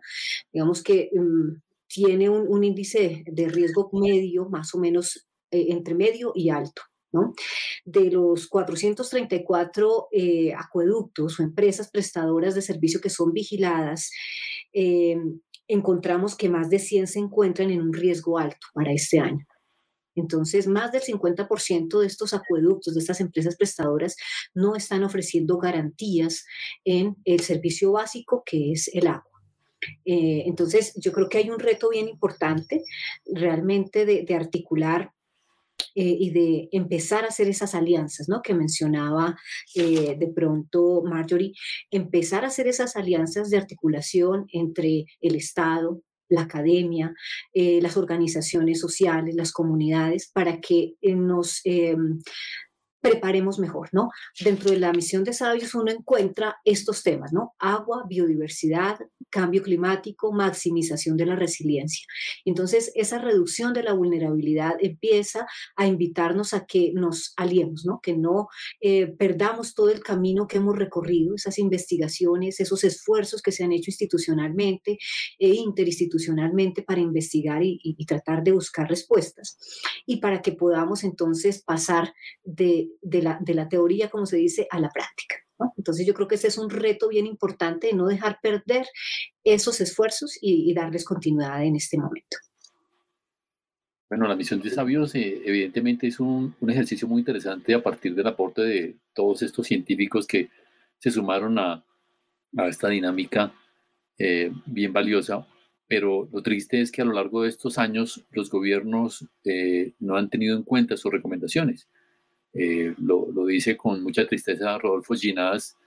[0.52, 6.50] digamos que mm, tiene un, índice de riesgo medio, más o menos entre medio y
[6.50, 6.84] alto.
[7.14, 7.34] ¿no?
[7.84, 10.08] De los 434
[10.58, 14.12] acueductos o empresas prestadoras de servicio que son vigiladas,
[15.74, 19.46] encontramos que más de 100 se encuentran en un riesgo alto para este año.
[20.16, 24.18] Entonces, más del 50% de estos acueductos, de estas empresas prestadoras,
[24.54, 26.46] no están ofreciendo garantías
[26.84, 29.24] en el servicio básico que es el agua.
[30.06, 32.84] Eh, entonces, yo creo que hay un reto bien importante
[33.26, 35.12] realmente de, de articular
[35.96, 38.42] eh, y de empezar a hacer esas alianzas, ¿no?
[38.42, 39.38] Que mencionaba
[39.76, 41.54] eh, de pronto Marjorie,
[41.90, 47.14] empezar a hacer esas alianzas de articulación entre el Estado, la academia,
[47.54, 52.20] eh, las organizaciones sociales, las comunidades, para que nos em,
[53.02, 54.10] preparemos mejor, ¿no?
[54.40, 57.54] Dentro de la misión de Sabios uno encuentra estos temas, ¿no?
[57.60, 62.06] Agua, biodiversidad, cambio climático, maximización de la resiliencia.
[62.46, 68.00] Entonces, esa reducción de la vulnerabilidad empieza a invitarnos a que nos aliemos, ¿no?
[68.02, 68.48] Que no
[68.82, 73.72] eh, perdamos todo el camino que hemos recorrido, esas investigaciones, esos esfuerzos que se han
[73.72, 75.00] hecho institucionalmente
[75.40, 79.58] e interinstitucionalmente para investigar y, y tratar de buscar respuestas.
[80.06, 84.68] Y para que podamos entonces pasar de de, la, de la teoría, como se dice,
[84.70, 85.36] a la práctica.
[85.78, 88.88] Entonces yo creo que ese es un reto bien importante de no dejar perder
[89.44, 92.38] esos esfuerzos y, darles continuidad en este momento.
[94.10, 98.14] Bueno, la misión de Sabios eh, evidentemente es un, un, ejercicio muy interesante a partir
[98.14, 100.50] del aporte de todos estos científicos que
[100.98, 101.86] se sumaron a,
[102.58, 103.54] a esta dinámica
[104.18, 105.48] eh, bien valiosa,
[105.88, 110.16] pero lo triste es que a lo largo de estos años los gobiernos eh, no
[110.16, 111.90] han tenido en cuenta sus recomendaciones.
[112.54, 115.78] Eh, lo, dice con mucha tristeza Rodolfo Ginás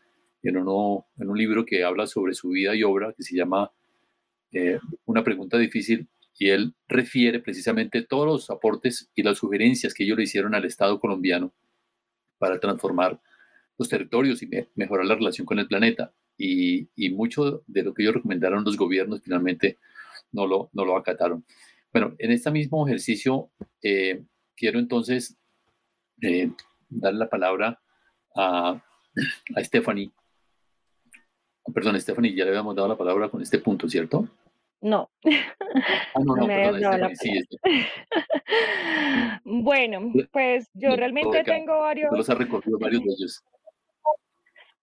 [0.42, 3.70] en, uno, en un libro que habla sobre su vida y obra que se llama
[4.50, 10.04] eh, Una pregunta difícil y él refiere precisamente todos los aportes y las sugerencias que
[10.04, 11.52] ellos le hicieron al Estado colombiano
[12.38, 13.20] para transformar
[13.78, 16.12] los territorios y mejorar la relación con el planeta.
[16.36, 19.78] Y, y, mucho de lo que ellos recomendaron los gobiernos finalmente
[20.32, 21.44] no lo, no lo acataron.
[21.92, 23.50] Bueno, en este mismo ejercicio
[23.80, 24.24] eh,
[24.56, 25.36] quiero entonces
[26.24, 26.50] eh,
[26.88, 27.80] dar la palabra
[28.34, 28.82] a,
[29.56, 30.10] a Stephanie.
[31.72, 34.28] Perdón, Stephanie, ya le habíamos dado la palabra con este punto, ¿cierto?
[34.80, 35.10] No.
[36.14, 36.46] Ah, no, no,
[39.44, 42.12] bueno, pues yo realmente tengo varios.
[42.12, 43.42] Los ha recorrido varios de ellos.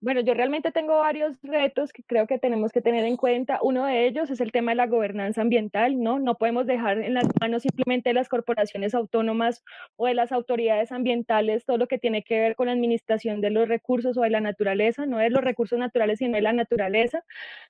[0.04, 3.60] Bueno, yo realmente tengo varios retos que creo que tenemos que tener en cuenta.
[3.62, 6.18] Uno de ellos es el tema de la gobernanza ambiental, ¿no?
[6.18, 9.64] No podemos dejar en las manos simplemente de las corporaciones autónomas
[9.98, 13.52] o de las autoridades ambientales todo lo que tiene que ver con la administración de
[13.52, 17.24] los recursos o de la naturaleza, no de los recursos naturales, sino de la naturaleza,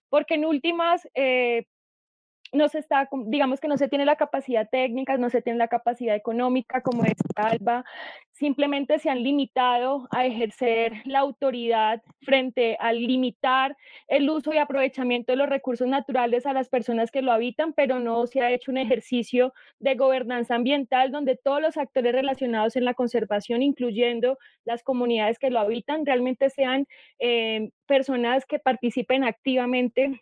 [0.10, 1.66] porque en últimas, eh,
[2.52, 5.68] no se está, digamos que no se tiene la capacidad técnica, no se tiene la
[5.68, 7.86] capacidad económica, como es Alba,
[8.32, 15.32] simplemente se han limitado a ejercer la autoridad frente a limitar el uso y aprovechamiento
[15.32, 18.72] de los recursos naturales a las personas que lo habitan, pero no se ha hecho
[18.72, 24.84] un ejercicio de gobernanza ambiental donde todos los actores relacionados en la conservación, incluyendo las
[24.84, 26.88] comunidades que lo habitan, realmente sean
[27.20, 30.20] eh, personas que participen activamente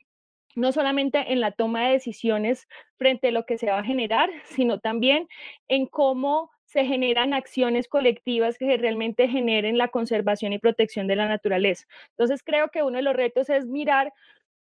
[0.55, 4.29] no solamente en la toma de decisiones frente a lo que se va a generar,
[4.45, 5.27] sino también
[5.67, 11.27] en cómo se generan acciones colectivas que realmente generen la conservación y protección de la
[11.27, 11.85] naturaleza.
[12.11, 14.13] Entonces, creo que uno de los retos es mirar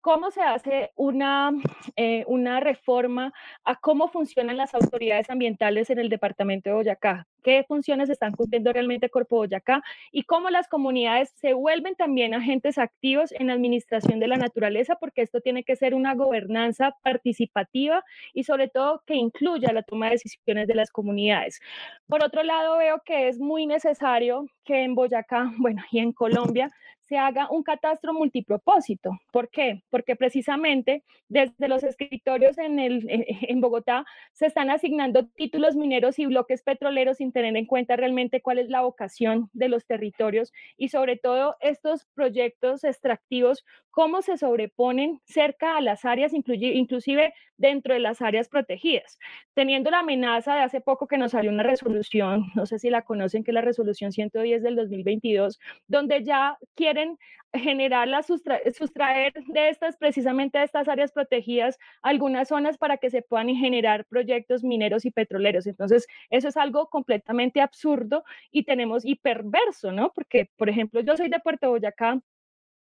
[0.03, 1.53] ¿Cómo se hace una,
[1.95, 3.33] eh, una reforma
[3.65, 7.29] a cómo funcionan las autoridades ambientales en el departamento de Boyacá?
[7.43, 9.83] ¿Qué funciones están cumpliendo realmente Corpo Boyacá?
[10.11, 14.97] Y cómo las comunidades se vuelven también agentes activos en la administración de la naturaleza,
[14.97, 20.07] porque esto tiene que ser una gobernanza participativa y sobre todo que incluya la toma
[20.07, 21.61] de decisiones de las comunidades.
[22.07, 26.71] Por otro lado, veo que es muy necesario que en Boyacá, bueno, y en Colombia,
[27.13, 29.19] se haga un catastro multipropósito.
[29.33, 29.83] ¿Por qué?
[29.91, 36.25] Porque precisamente desde los escritorios en, el, en Bogotá se están asignando títulos mineros y
[36.27, 40.89] bloques petroleros sin tener en cuenta realmente cuál es la vocación de los territorios y
[40.89, 48.01] sobre todo estos proyectos extractivos, cómo se sobreponen cerca a las áreas, inclusive dentro de
[48.01, 49.19] las áreas protegidas,
[49.55, 53.03] teniendo la amenaza de hace poco que nos salió una resolución, no sé si la
[53.03, 57.19] conocen, que es la resolución 110 del 2022, donde ya quieren
[57.55, 63.21] generar la sustraer de estas, precisamente de estas áreas protegidas, algunas zonas para que se
[63.21, 65.67] puedan generar proyectos mineros y petroleros.
[65.67, 67.22] Entonces, eso es algo completamente
[67.61, 70.13] absurdo y tenemos y perverso, ¿no?
[70.15, 72.21] Porque, por ejemplo, yo soy de Puerto Boyacá,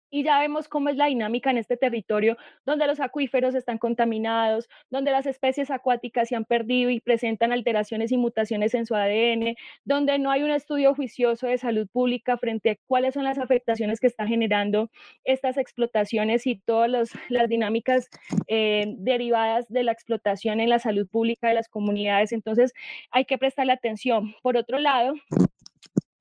[0.10, 4.70] y ya vemos cómo es la dinámica en este territorio, donde los acuíferos están contaminados,
[4.90, 9.56] donde las especies acuáticas se han perdido y presentan alteraciones y mutaciones en su ADN,
[9.86, 14.00] donde no hay un estudio juicioso de salud pública frente a cuáles son las afectaciones
[14.00, 14.90] que están generando
[15.24, 18.10] estas explotaciones y todas las dinámicas
[18.48, 22.32] eh, derivadas de la explotación en la salud pública de las comunidades.
[22.32, 22.74] Entonces,
[23.12, 24.34] hay que prestarle atención.
[24.42, 25.14] Por otro lado,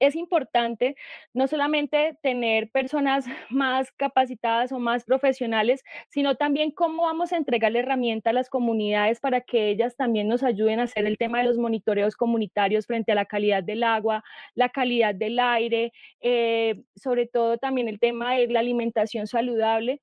[0.00, 0.96] es importante
[1.34, 7.72] no solamente tener personas más capacitadas o más profesionales, sino también cómo vamos a entregar
[7.72, 11.38] la herramienta a las comunidades para que ellas también nos ayuden a hacer el tema
[11.38, 16.82] de los monitoreos comunitarios frente a la calidad del agua, la calidad del aire, eh,
[16.96, 20.00] sobre todo también el tema de la alimentación saludable.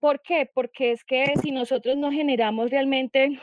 [0.00, 0.50] ¿Por qué?
[0.52, 3.40] Porque es que si nosotros no generamos realmente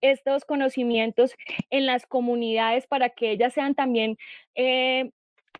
[0.00, 1.34] estos conocimientos
[1.70, 4.16] en las comunidades para que ellas sean también
[4.54, 5.10] eh,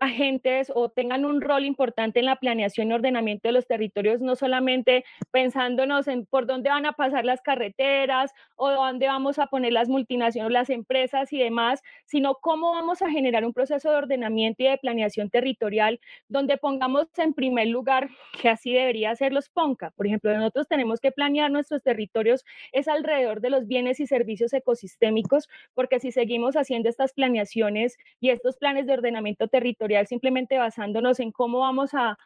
[0.01, 4.35] agentes o tengan un rol importante en la planeación y ordenamiento de los territorios, no
[4.35, 9.73] solamente pensándonos en por dónde van a pasar las carreteras o dónde vamos a poner
[9.75, 14.63] las multinacionales, las empresas y demás, sino cómo vamos a generar un proceso de ordenamiento
[14.63, 18.09] y de planeación territorial donde pongamos en primer lugar,
[18.41, 19.91] que así debería ser los PONCA.
[19.91, 24.53] Por ejemplo, nosotros tenemos que planear nuestros territorios es alrededor de los bienes y servicios
[24.55, 31.21] ecosistémicos, porque si seguimos haciendo estas planeaciones y estos planes de ordenamiento territorial, simplemente basándonos
[31.21, 32.17] en cómo vamos a,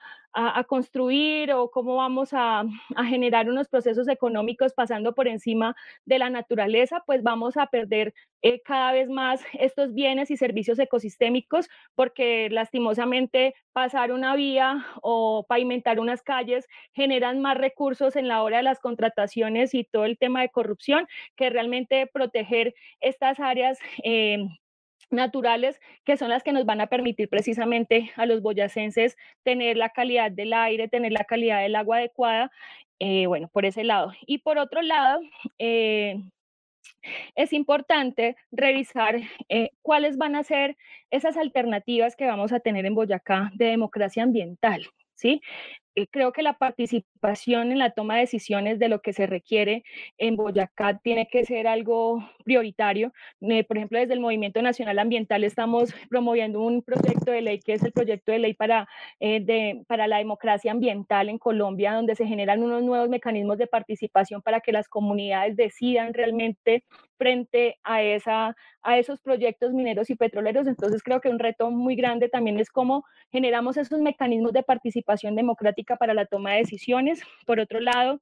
[0.67, 2.65] construir o cómo vamos a,
[3.09, 8.61] generar unos procesos económicos pasando por encima de la naturaleza, pues vamos a perder eh,
[8.61, 16.01] cada vez más estos bienes y servicios ecosistémicos porque lastimosamente pasar una vía o pavimentar
[16.01, 20.41] unas calles generan más recursos en la hora de las contrataciones y todo el tema
[20.41, 23.79] de corrupción que realmente proteger estas áreas.
[24.03, 24.49] Eh,
[25.15, 29.91] naturales que son las que nos van a permitir precisamente a los boyacenses tener la
[29.91, 32.51] calidad del aire, tener la calidad del agua adecuada,
[32.99, 34.13] eh, bueno, por ese lado.
[34.27, 35.21] Y por otro lado,
[35.59, 36.17] eh,
[37.35, 39.17] es importante revisar
[39.49, 40.77] eh, cuáles van a ser
[41.11, 44.87] esas alternativas que vamos a tener en Boyacá de democracia ambiental.
[45.15, 45.41] ¿sí?
[45.97, 49.85] Eh, creo que la participación en la toma de decisiones de lo que se requiere
[50.19, 53.13] en Boyacá tiene que ser algo prioritario.
[53.41, 57.75] Eh, por ejemplo, desde el Movimiento Nacional Ambiental estamos promoviendo un proyecto de ley que
[57.75, 58.89] es el proyecto de ley para,
[59.21, 64.43] eh, para la democracia ambiental en Colombia, donde se generan unos nuevos mecanismos de participación
[64.43, 66.85] para que las comunidades decidan realmente
[67.17, 70.67] frente a, esa, a esos proyectos mineros y petroleros.
[70.67, 75.37] Entonces creo que un reto muy grande también es cómo generamos esos mecanismos de participación
[75.37, 77.23] democrática para la toma de decisiones.
[77.47, 78.21] Por otro lado,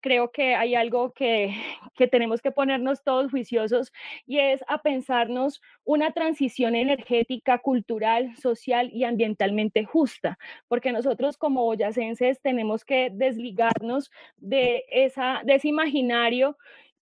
[0.00, 1.54] creo que hay algo que,
[1.96, 3.92] que, tenemos que ponernos todos juiciosos
[4.26, 10.38] y es a pensarnos una transición energética, cultural, social y ambientalmente justa,
[10.68, 16.56] porque nosotros como boyacenses tenemos que desligarnos de, esa, de ese imaginario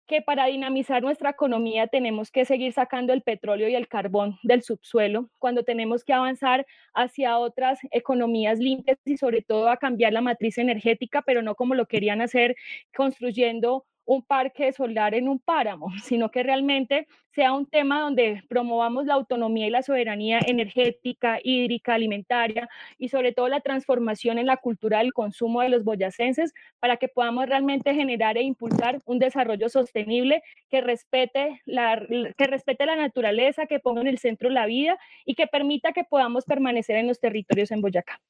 [0.08, 4.62] que para dinamizar nuestra economía tenemos que seguir sacando el petróleo y el carbón del
[4.62, 10.22] subsuelo, cuando tenemos que avanzar hacia otras economías limpias y sobre todo a cambiar la
[10.22, 12.56] matriz energética, pero no como lo querían hacer
[12.96, 19.06] construyendo un parque solar en un páramo, sino que realmente sea un tema donde promovamos
[19.06, 24.58] la autonomía y la soberanía energética, hídrica, alimentaria y sobre todo la transformación en la
[24.58, 29.68] cultura del consumo de los boyacenses para que podamos realmente generar e impulsar un desarrollo
[29.68, 32.02] sostenible que respete la,
[32.38, 36.06] que respete la naturaleza, que ponga en el centro la vida y que permita que
[36.06, 38.22] podamos permanecer en los territorios en Boyacá.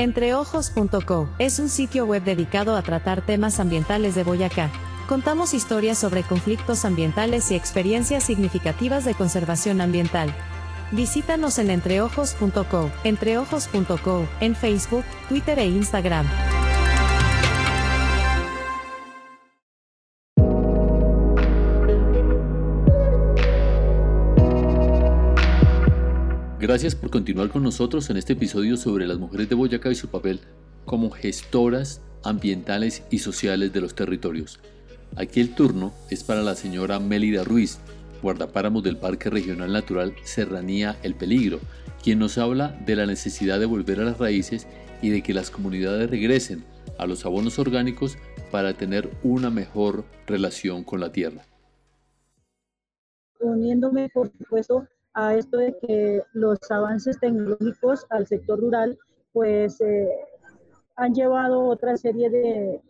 [0.00, 4.70] Entreojos.co es un sitio web dedicado a tratar temas ambientales de Boyacá.
[5.06, 10.34] Contamos historias sobre conflictos ambientales y experiencias significativas de conservación ambiental.
[10.90, 16.26] Visítanos en entreojos.co, entreojos.co, en Facebook, Twitter e Instagram.
[26.60, 30.08] Gracias por continuar con nosotros en este episodio sobre las mujeres de Boyacá y su
[30.08, 30.40] papel
[30.84, 34.60] como gestoras ambientales y sociales de los territorios.
[35.16, 37.78] Aquí el turno es para la señora Mélida Ruiz,
[38.20, 41.60] guardapáramos del Parque Regional Natural Serranía El Peligro,
[42.04, 44.66] quien nos habla de la necesidad de volver a las raíces
[45.00, 46.62] y de que las comunidades regresen
[46.98, 48.18] a los abonos orgánicos
[48.50, 51.46] para tener una mejor relación con la tierra.
[53.40, 58.98] Uniéndome, por supuesto, a esto de que los avances tecnológicos al sector rural,
[59.32, 60.08] pues eh,
[60.96, 62.80] han llevado otra serie de,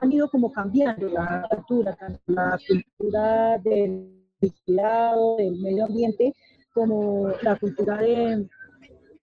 [0.00, 4.18] han ido como cambiando la cultura, la cultura del
[4.64, 6.34] cuidado del medio ambiente,
[6.72, 8.48] como la cultura de,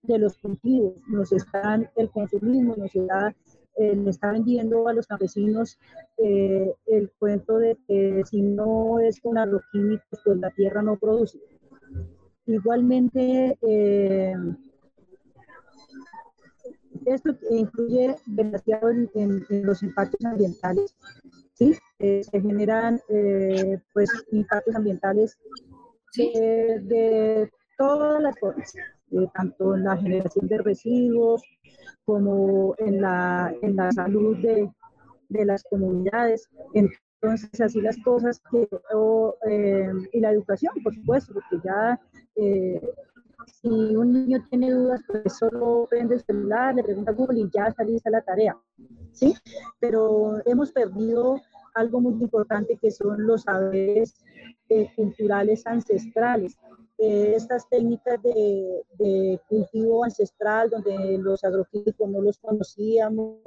[0.03, 0.93] de los cultivos.
[1.07, 3.35] Nos están, el consumismo nos está,
[3.77, 5.79] eh, está vendiendo a los campesinos
[6.17, 11.39] eh, el cuento de que si no es con agroquímicos, pues la tierra no produce.
[12.47, 14.35] Igualmente, eh,
[17.05, 20.95] esto influye demasiado en, los impactos ambientales.
[21.53, 21.75] ¿sí?
[21.99, 25.37] Eh, se generan eh, pues, impactos ambientales
[26.15, 28.73] de todas las formas,
[29.33, 31.41] tanto en la generación de residuos
[32.05, 34.71] como en la, en la salud de,
[35.29, 36.47] de las comunidades.
[37.25, 38.67] Entonces, así las cosas que,
[39.49, 41.99] eh, y la educación, por supuesto, porque ya
[42.35, 42.79] eh,
[43.47, 47.49] si un niño tiene dudas, pues solo prende el celular, le pregunta a Google y
[47.51, 48.55] ya salís a la tarea,
[49.11, 49.33] ¿sí?
[49.79, 51.41] Pero hemos perdido
[51.73, 54.23] algo muy importante que son los saberes
[54.69, 56.55] eh, culturales ancestrales.
[56.97, 63.41] estas técnicas de, de, cultivo ancestral, donde los agroquímicos no los conocíamos,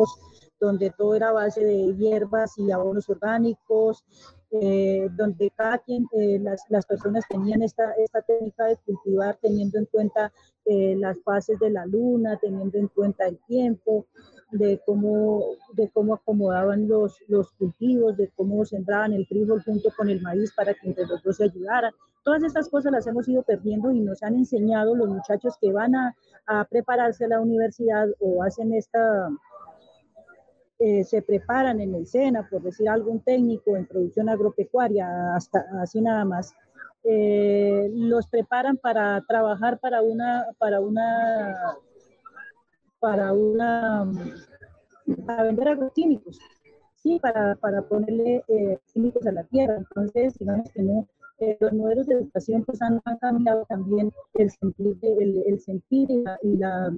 [0.61, 4.05] donde todo era base de hierbas y abonos orgánicos,
[4.51, 9.79] eh, donde cada quien, eh, las, las, personas tenían esta, esta técnica de cultivar teniendo
[9.79, 10.33] en cuenta
[10.65, 14.07] eh, las fases de la luna, teniendo en cuenta el tiempo,
[14.51, 15.43] de cómo,
[15.75, 20.51] de cómo acomodaban los, los cultivos, de cómo sembraban el frijol junto con el maíz
[20.55, 21.93] para que entre los dos se ayudaran.
[22.25, 25.95] Todas estas cosas las hemos ido perdiendo y nos han enseñado los muchachos que van
[25.95, 29.29] a, a prepararse a la universidad o hacen esta,
[30.81, 36.01] eh, se preparan en el SENA, por decir algún técnico en producción agropecuaria, hasta así
[36.01, 36.55] nada más,
[37.03, 41.77] eh, los preparan para trabajar para una, para una,
[43.01, 44.09] para una,
[45.27, 46.39] para vender agroquímicos,
[46.95, 49.79] sí, para, para ponerle eh, químicos a la tierra.
[49.79, 51.09] Entonces, digamos que no,
[51.59, 56.39] los modelos de educación pues han, cambiado también el sentir, el, el sentir y la
[56.43, 56.93] y la,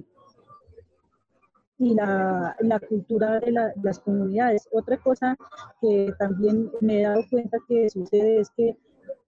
[1.89, 4.67] la cultura de las comunidades.
[4.71, 5.35] Otra cosa
[5.81, 8.77] que también me he dado cuenta que sucede es que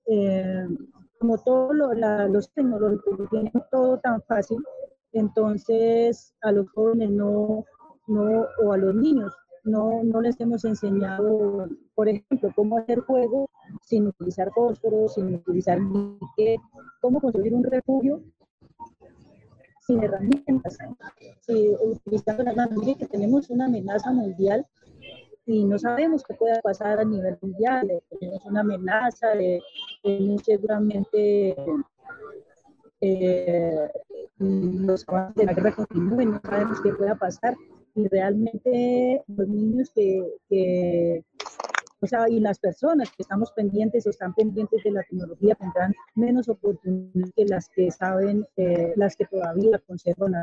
[0.05, 0.67] eh,
[1.19, 4.57] como todos los tecnológicos tienen todo tan fácil,
[5.13, 7.65] entonces a los jóvenes no,
[8.07, 9.33] no o a los niños
[9.63, 13.49] no, no les hemos enseñado, por ejemplo, cómo hacer juego
[13.81, 16.57] sin utilizar fósforo, sin utilizar níquel,
[17.01, 18.21] cómo construir un refugio
[19.85, 20.77] sin herramientas,
[21.81, 22.97] utilizando las manos.
[22.97, 24.65] Que tenemos una amenaza mundial
[25.45, 27.91] y no sabemos qué pueda pasar a nivel mundial.
[28.19, 29.61] Tenemos una amenaza, de,
[30.43, 31.55] seguramente
[33.01, 33.89] eh,
[34.37, 37.55] los avances de la guerra continúen, no sabemos qué pueda pasar.
[37.95, 41.23] Y realmente los niños que
[42.03, 45.93] o sea, y las personas que estamos pendientes o están pendientes de la tecnología tendrán
[46.15, 50.33] menos oportunidades que las que saben, eh, las que todavía conservan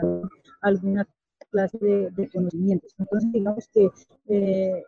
[0.62, 1.06] alguna
[1.50, 2.94] clase de, conocimientos.
[2.98, 3.90] Entonces, digamos que
[4.28, 4.82] eh,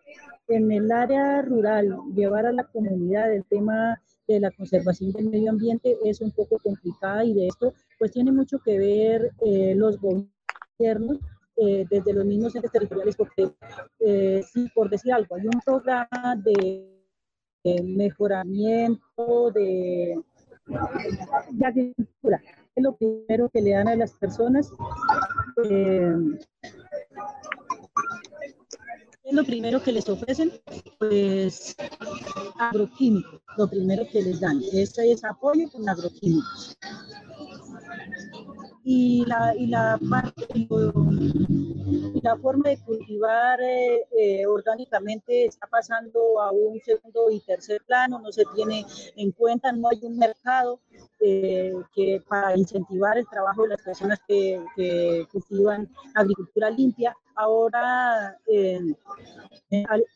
[0.48, 5.50] en el área rural, llevar a la comunidad el tema de la conservación del medio
[5.50, 9.98] ambiente es un poco complicada y de esto pues tiene mucho que ver eh, los
[10.00, 11.18] gobiernos
[11.57, 13.50] eh, desde los mismos entes territoriales, porque
[14.00, 14.42] eh,
[14.74, 16.88] por decir algo, hay un programa de,
[17.84, 20.20] mejoramiento de,
[21.64, 22.42] agricultura.
[22.74, 24.70] Es lo primero que le dan a las personas.
[25.68, 26.16] Eh,
[29.24, 30.53] es lo primero que les ofrecen,
[30.98, 31.76] pues
[32.59, 34.61] agroquímicos, lo primero que les dan.
[34.72, 36.76] Ese es apoyo con agroquímicos
[38.85, 39.99] y la, y la,
[40.55, 47.83] y la forma de cultivar eh, eh, orgánicamente está pasando a un segundo y tercer
[47.87, 48.85] plano, no se tiene
[49.16, 50.80] en cuenta, no hay un mercado
[51.20, 57.16] eh, que para incentivar el trabajo de las personas que, que cultivan agricultura limpia.
[57.35, 58.78] Ahora he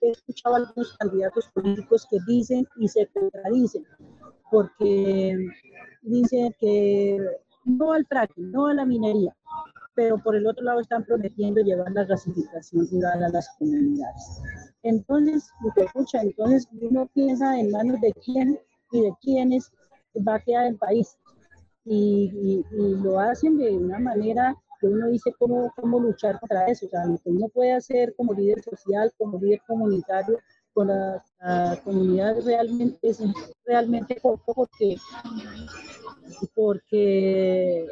[0.02, 3.86] escuchado a algunos candidatos políticos que dicen y se contradicen,
[4.50, 5.34] porque
[6.02, 7.18] dicen que
[7.66, 9.36] no al fracking, no a la minería,
[9.94, 14.40] pero por el otro lado están prometiendo llevar la gasificación rural a las comunidades.
[14.82, 18.58] Entonces, escucha, entonces uno piensa en manos de quién
[18.92, 19.70] y de quiénes
[20.26, 21.18] va a quedar el país.
[21.84, 26.86] Y, lo hacen de una manera que uno dice cómo, cómo luchar contra eso.
[26.86, 30.38] O sea, lo que uno puede hacer como líder social, como líder comunitario,
[30.76, 31.24] con la,
[31.84, 33.22] comunidad realmente es
[33.64, 34.96] realmente poco porque
[36.54, 37.86] porque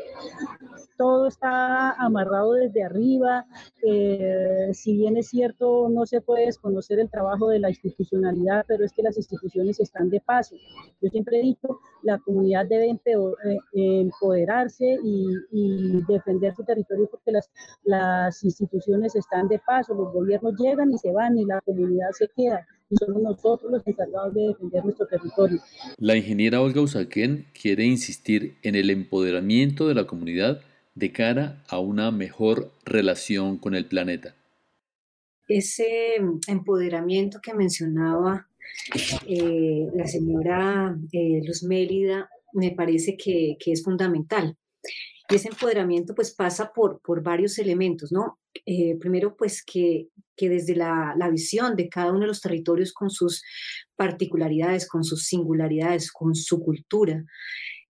[0.97, 3.47] todo está amarrado desde arriba.
[3.83, 8.85] Eh, si bien es cierto, no se puede desconocer el trabajo de la institucionalidad, pero
[8.85, 10.57] es que las instituciones están de paso.
[11.01, 15.25] Yo siempre he dicho, la comunidad debe eh, empoderarse y,
[16.09, 17.51] defender su territorio porque las,
[17.85, 22.29] las instituciones están de paso, los gobiernos llegan y se van y la comunidad se
[22.29, 25.61] queda y somos nosotros los encargados de defender nuestro territorio.
[25.99, 30.61] La ingeniera Olga Usaquén quiere insistir en el empoderamiento de la comunidad
[30.95, 34.35] de cara a una mejor relación con el planeta.
[35.49, 36.17] Ese
[36.47, 38.49] empoderamiento que mencionaba
[39.27, 44.57] eh, la señora eh, Luz Mérida me parece que, que, es fundamental.
[45.29, 48.39] Y ese empoderamiento pues pasa por, por varios elementos, ¿no?
[48.67, 52.93] Eh, primero pues que, que desde la, la, visión de cada uno de los territorios
[52.93, 53.43] con sus
[53.97, 57.25] particularidades, con sus singularidades, con su cultura,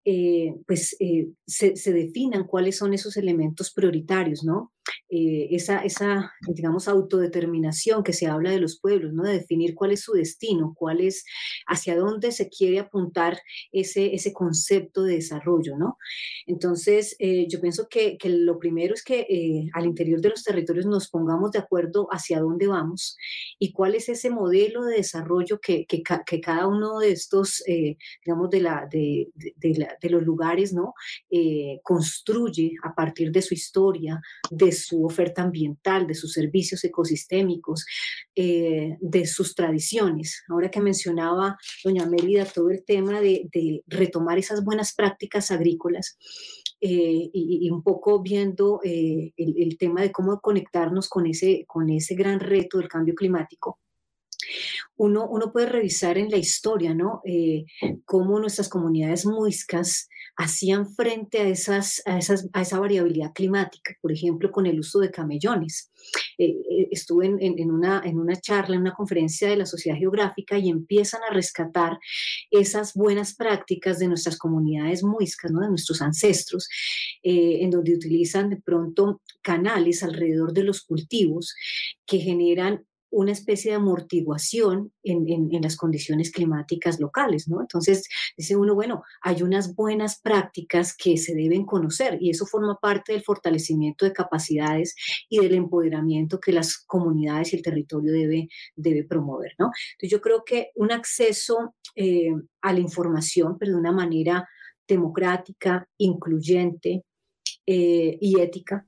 [0.04, 4.71] eh, pues eh, se, se, definan cuáles son esos elementos prioritarios, ¿no?
[5.14, 9.24] Eh, esa, esa, digamos, autodeterminación que se habla de los pueblos, ¿no?
[9.24, 11.26] De definir cuál es su destino, cuál es,
[11.66, 13.38] hacia dónde se quiere apuntar
[13.72, 15.98] ese, ese concepto de desarrollo, ¿no?
[16.46, 20.44] Entonces, eh, yo pienso que, que, lo primero es que eh, al interior de los
[20.44, 23.18] territorios nos pongamos de acuerdo hacia dónde vamos
[23.58, 27.62] y cuál es ese modelo de desarrollo que, que, que cada uno de estos,
[28.24, 30.94] digamos, de, la, de, de, la, de, los lugares, ¿no?
[31.82, 34.20] construye a partir de su historia,
[34.50, 37.84] de su oferta ambiental, de sus servicios ecosistémicos,
[38.34, 40.42] eh, de sus tradiciones.
[40.48, 43.48] Ahora que mencionaba doña Mérida todo el tema de,
[43.86, 46.18] retomar esas buenas prácticas agrícolas.
[46.80, 52.16] Eh, y, un poco viendo eh, el, tema de cómo conectarnos con ese, con ese
[52.16, 53.78] gran reto del cambio climático.
[54.96, 57.22] Uno, uno puede revisar en la historia, ¿no?
[58.04, 64.12] cómo nuestras comunidades muiscas hacían frente a, esas, a, esas, a esa variabilidad climática, por
[64.12, 65.90] ejemplo, con el uso de camellones.
[66.38, 70.58] Eh, eh, estuve en, una, en una charla, en una conferencia de la Sociedad Geográfica
[70.58, 71.98] y empiezan a rescatar
[72.50, 75.60] esas buenas prácticas de nuestras comunidades muiscas, ¿no?
[75.60, 76.68] de nuestros ancestros,
[77.22, 81.54] eh, en donde utilizan de pronto canales alrededor de los cultivos
[82.06, 87.60] que generan una especie de amortiguación en, en, las condiciones climáticas locales, ¿no?
[87.60, 92.78] Entonces, dice uno, bueno, hay unas buenas prácticas que se deben conocer y eso forma
[92.80, 94.94] parte del fortalecimiento de capacidades
[95.28, 99.70] y del empoderamiento que las comunidades y el territorio debe, debe promover, ¿no?
[99.92, 102.32] Entonces, yo creo que un acceso eh,
[102.62, 104.48] a la información, pero de una manera
[104.88, 107.04] democrática, incluyente
[107.66, 108.86] eh, y ética,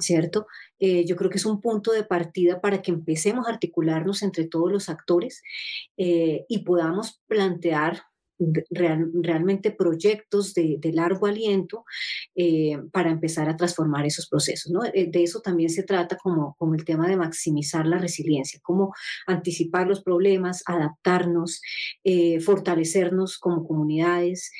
[0.00, 0.46] ¿cierto?
[0.78, 4.46] Eh, yo creo que es un punto de partida para que empecemos a articularnos entre
[4.46, 5.42] todos los actores
[5.96, 8.02] eh, y podamos plantear
[8.68, 11.86] realmente proyectos de, largo aliento
[12.34, 14.70] eh, para empezar a transformar esos procesos.
[14.70, 14.82] ¿no?
[14.82, 18.92] De eso también se trata como, como el tema de maximizar la resiliencia, cómo
[19.26, 21.62] anticipar los problemas, adaptarnos,
[22.44, 24.50] fortalecernos como comunidades,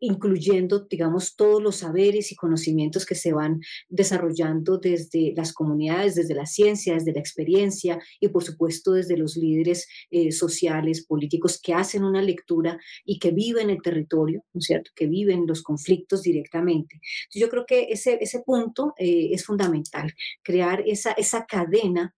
[0.00, 6.34] incluyendo, digamos, todos los saberes y conocimientos que se van desarrollando desde las comunidades, desde
[6.34, 11.74] la ciencia, desde la experiencia y, por supuesto, desde los líderes eh, sociales, políticos que
[11.74, 16.22] hacen una lectura y que viven el territorio, ¿no es cierto?, que viven los conflictos
[16.22, 17.00] directamente.
[17.34, 22.14] yo creo que ese, ese punto eh, es fundamental, crear esa, esa cadena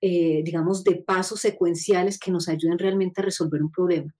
[0.00, 4.14] eh, digamos, de pasos secuenciales que nos ayuden realmente a resolver un problema.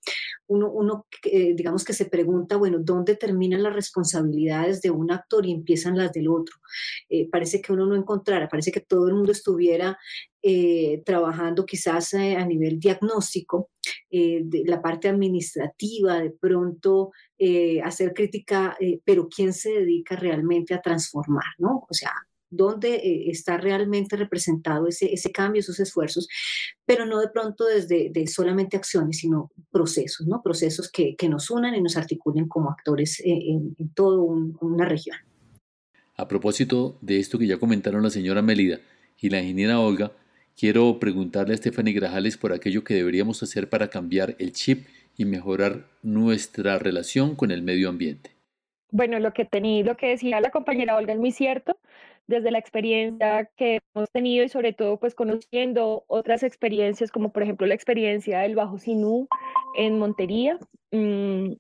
[0.49, 5.47] Uno, uno eh, digamos que se pregunta, bueno, ¿dónde terminan las responsabilidades de un actor
[5.47, 6.57] y empiezan las del otro?
[7.09, 9.99] Eh, parece que uno no encontrara, parece que todo el mundo estuviera
[11.05, 13.71] trabajando quizás a nivel diagnóstico,
[14.09, 17.11] de la parte administrativa, de pronto
[17.85, 21.45] hacer crítica, pero ¿quién se dedica realmente a transformar?
[21.59, 21.85] ¿no?
[21.91, 22.13] O sea,
[22.51, 26.29] dónde eh, está realmente representado ese, ese cambio, esos esfuerzos,
[26.85, 30.43] pero no de pronto desde de solamente acciones, sino procesos, ¿no?
[30.43, 34.23] Procesos que, que nos unan y nos articulen como actores eh, en, en toda
[34.61, 35.17] una región.
[36.17, 38.81] A propósito de esto que ya comentaron la señora Melida
[39.21, 40.13] y la ingeniera Olga,
[40.57, 44.87] quiero preguntarle a Stephanie Grajales por aquello que deberíamos hacer para cambiar el chip
[45.17, 48.31] y mejorar nuestra relación con el medio ambiente.
[48.91, 51.77] Bueno, lo que tenía, lo que decía la compañera Olga es muy cierto,
[52.29, 57.43] desde la experiencia que hemos tenido y sobre todo pues conociendo otras experiencias, como por
[57.43, 59.27] ejemplo la experiencia del Bajo Sinú
[59.77, 60.59] en Montería,
[60.93, 61.55] mm,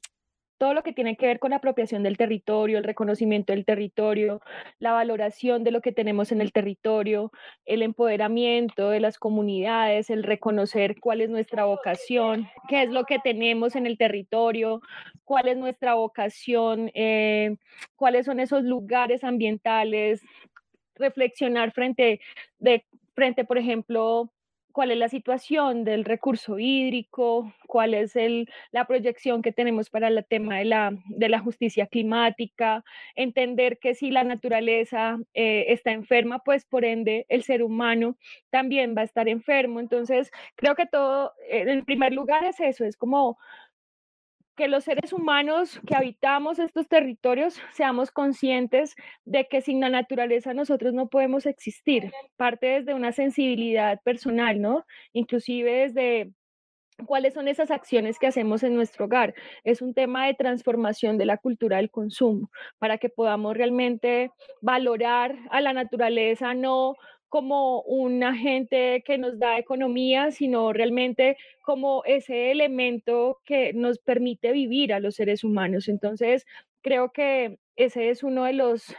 [0.59, 4.41] todo lo que tiene que ver con la apropiación del territorio, el reconocimiento del territorio,
[4.81, 7.31] la valoración de lo que tenemos en el territorio,
[7.64, 13.21] el empoderamiento de las comunidades, el reconocer cuál es nuestra vocación, qué es lo que
[13.21, 14.81] tenemos en el territorio,
[15.25, 17.57] cuál es nuestra vocación, eh,
[17.95, 20.23] cuáles son esos lugares ambientales,
[20.99, 22.20] reflexionar frente,
[22.59, 22.84] de,
[23.14, 24.30] frente, por ejemplo,
[24.78, 30.07] cuál es la situación del recurso hídrico, cuál es el, la proyección que tenemos para
[30.07, 32.84] el tema de la, de la justicia climática,
[33.16, 38.16] entender que si la naturaleza eh, está enferma, pues por ende el ser humano
[38.51, 39.80] también va a estar enfermo.
[39.80, 43.36] Entonces, creo que todo, en primer lugar es eso, es como
[44.59, 50.53] que los seres humanos que habitamos estos territorios seamos conscientes de que sin la naturaleza
[50.53, 52.11] nosotros no podemos existir.
[52.37, 54.85] Parte desde una sensibilidad personal, ¿no?
[55.13, 56.33] Inclusive desde
[57.07, 59.33] cuáles son esas acciones que hacemos en nuestro hogar.
[59.63, 65.37] Es un tema de transformación de la cultura del consumo para que podamos realmente valorar
[65.51, 66.97] a la naturaleza, no
[67.29, 74.53] como un agente que nos da economía, sino realmente como ese elemento que nos permite
[74.53, 75.89] vivir a los seres humanos.
[75.89, 76.47] Entonces,
[76.83, 78.95] creo que ese es uno de los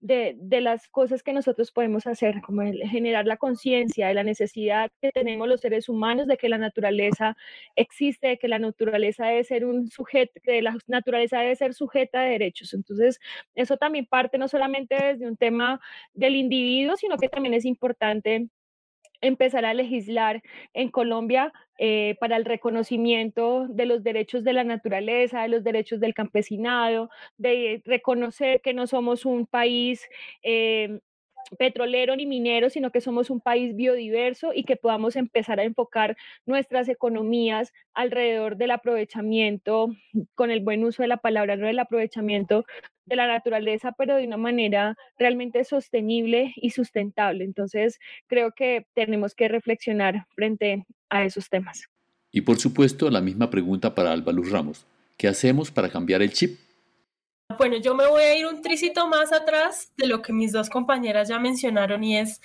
[0.00, 5.12] de, las cosas que nosotros podemos hacer, como generar la conciencia de la necesidad que
[5.12, 7.36] tenemos los seres humanos de que la naturaleza
[7.76, 12.22] existe, de que la naturaleza debe ser un sujeto, que la naturaleza debe ser sujeta
[12.22, 12.74] de derechos.
[12.74, 13.20] Entonces,
[13.54, 15.80] eso también parte no solamente desde un tema
[16.14, 18.48] del individuo, sino que también es importante
[19.20, 20.42] empezar a legislar
[20.74, 26.00] en Colombia eh, para el reconocimiento de los derechos de la naturaleza, de los derechos
[26.00, 30.08] del campesinado, de reconocer que no somos un país
[30.42, 31.00] eh,
[31.58, 36.16] petrolero ni minero, sino que somos un país biodiverso y que podamos empezar a enfocar
[36.46, 39.94] nuestras economías alrededor del aprovechamiento,
[40.34, 42.64] con el buen uso de la palabra, no del aprovechamiento
[43.06, 47.44] de la naturaleza, pero de una manera realmente sostenible y sustentable.
[47.44, 51.88] Entonces, creo que tenemos que reflexionar frente a esos temas.
[52.30, 54.86] Y por supuesto, la misma pregunta para Luz Ramos.
[55.16, 56.58] ¿Qué hacemos para cambiar el chip?
[57.58, 60.70] Bueno, yo me voy a ir un tricito más atrás de lo que mis dos
[60.70, 62.40] compañeras ya mencionaron y es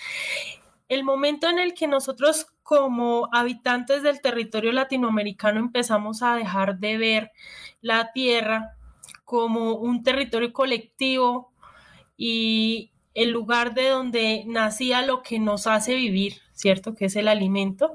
[0.90, 6.98] el momento en el que nosotros como habitantes del territorio latinoamericano empezamos a dejar de
[6.98, 7.32] ver
[7.82, 8.76] la tierra
[9.26, 11.52] como un territorio colectivo
[12.18, 16.96] y el lugar de donde nacía lo que nos hace vivir, ¿cierto?
[16.96, 17.94] Que es el alimento.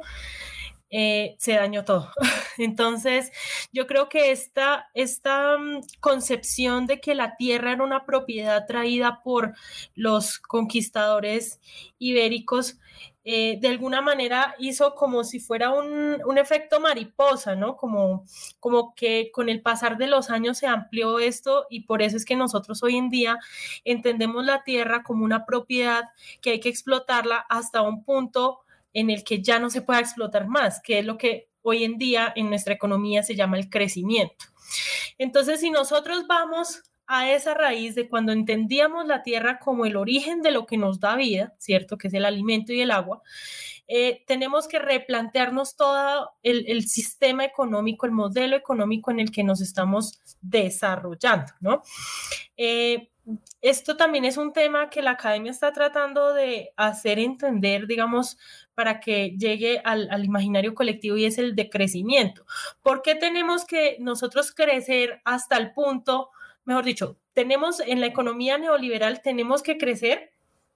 [0.90, 2.10] Eh, se dañó todo.
[2.58, 3.30] Entonces,
[3.72, 9.22] yo creo que esta, esta mm, concepción de que la tierra era una propiedad traída
[9.22, 9.54] por
[9.94, 11.60] los conquistadores
[11.98, 12.78] ibéricos
[13.22, 17.76] eh, de alguna manera hizo como si fuera un, efecto mariposa, ¿no?
[17.76, 18.24] Como,
[18.60, 22.24] como que con el pasar de los años se amplió esto y por eso es
[22.24, 23.38] que nosotros hoy en día
[23.84, 26.04] entendemos la tierra como una propiedad
[26.40, 28.60] que hay que explotarla hasta un punto
[28.92, 31.98] en el que ya no se pueda explotar más, que es lo que hoy en
[31.98, 34.46] día en nuestra economía se llama el crecimiento.
[35.18, 40.42] Entonces, si nosotros vamos a esa raíz de cuando entendíamos la tierra como el origen
[40.42, 41.98] de lo que nos da vida, ¿cierto?
[41.98, 43.20] Que es el alimento y el agua,
[43.92, 49.60] eh, tenemos que replantearnos todo el, sistema económico, el modelo económico en el que nos
[49.60, 51.82] estamos desarrollando, ¿no?
[52.56, 53.10] Eh,
[53.60, 58.38] esto también es un tema que la academia está tratando de hacer entender, digamos,
[58.76, 62.46] para que llegue al, al, imaginario colectivo y es el de crecimiento.
[62.82, 66.30] ¿Por qué tenemos que nosotros crecer hasta el punto
[66.64, 70.32] mejor dicho, tenemos en la economía neoliberal, tenemos que crecer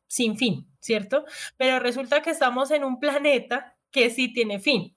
[0.07, 1.25] sin fin, ¿cierto?
[1.57, 4.97] Pero resulta que estamos en un planeta que sí tiene fin.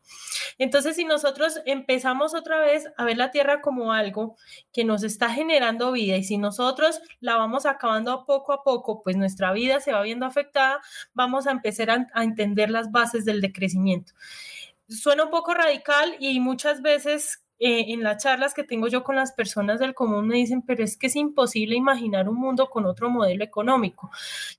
[0.57, 4.35] Entonces, si nosotros empezamos otra vez a ver la Tierra como algo
[4.73, 9.15] que nos está generando vida y si nosotros la vamos acabando poco a poco, pues
[9.15, 10.81] nuestra vida se va viendo afectada,
[11.13, 14.13] vamos a empezar a, a entender las bases del decrecimiento.
[14.89, 19.15] Suena un poco radical y muchas veces eh, en las charlas que tengo yo con
[19.15, 22.85] las personas del común me dicen, pero es que es imposible imaginar un mundo con
[22.85, 24.11] otro modelo económico.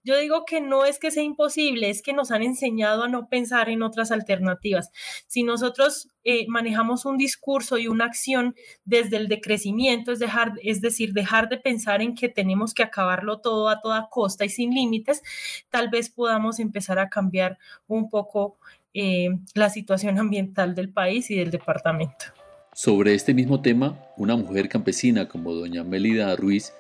[0.03, 3.29] Yo digo que no es que sea imposible, es que nos han enseñado a no
[3.29, 4.91] pensar en otras alternativas.
[5.29, 10.81] Si nosotros eh, manejamos un discurso y una acción desde el decrecimiento, es, dejar, es
[10.81, 14.75] decir, dejar de pensar en que tenemos que acabarlo todo a toda costa y sin
[14.75, 15.23] límites,
[15.71, 18.59] tal vez podamos empezar a cambiar un poco
[18.93, 22.38] eh, la situación ambiental del país y del departamento.
[22.81, 26.73] Sobre este mismo tema, una mujer campesina como doña Melida Ruiz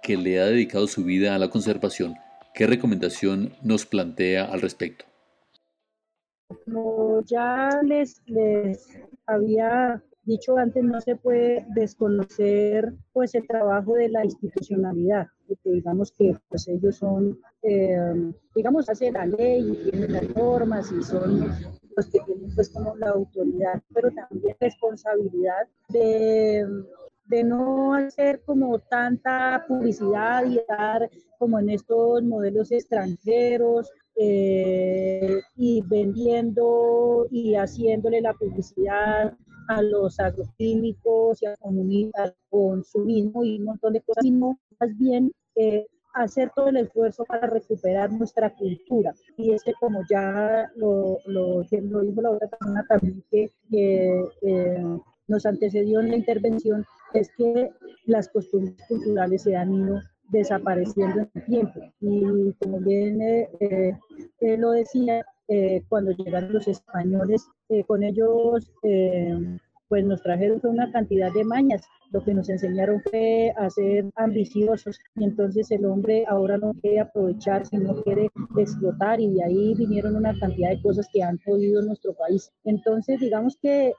[0.00, 2.14] que le ha dedicado su vida a la conservación,
[2.54, 5.06] ¿qué recomendación nos plantea al respecto?
[6.46, 14.10] Como ya les, les había dicho antes, no se puede desconocer pues el trabajo de
[14.10, 17.98] la institucionalidad, porque digamos que pues ellos son, eh,
[18.54, 21.52] digamos, hacen la ley y tienen las normas y son
[21.96, 26.66] los que tienen pues como la autoridad, pero también responsabilidad de,
[27.26, 35.82] de no hacer como tanta publicidad y dar como en estos modelos extranjeros eh, y
[35.82, 39.36] vendiendo y haciéndole la publicidad
[39.68, 41.56] a los agroquímicos y a
[42.14, 47.24] al consumismo y un montón de cosas, sino más bien eh, hacer todo el esfuerzo
[47.24, 49.12] para recuperar nuestra cultura.
[49.36, 53.50] Y es que como ya lo, lo, lo dijo la otra persona también que,
[54.42, 56.84] eh, nos antecedió en la intervención,
[57.14, 57.70] es que
[58.04, 61.80] las costumbres culturales se han ido desapareciendo en el tiempo.
[62.00, 63.96] Y como bien eh,
[64.40, 69.58] lo decía, eh, cuando llegaron los españoles, eh, con ellos eh,
[69.94, 71.86] pues nos trajeron una cantidad de mañas.
[72.10, 76.98] Lo que nos enseñaron fue a ser ambiciosos y entonces el hombre ahora no quiere
[76.98, 78.28] aprovechar, sino quiere
[78.58, 82.50] explotar y de ahí vinieron una cantidad de cosas que han podido en nuestro país.
[82.64, 83.92] Entonces, digamos que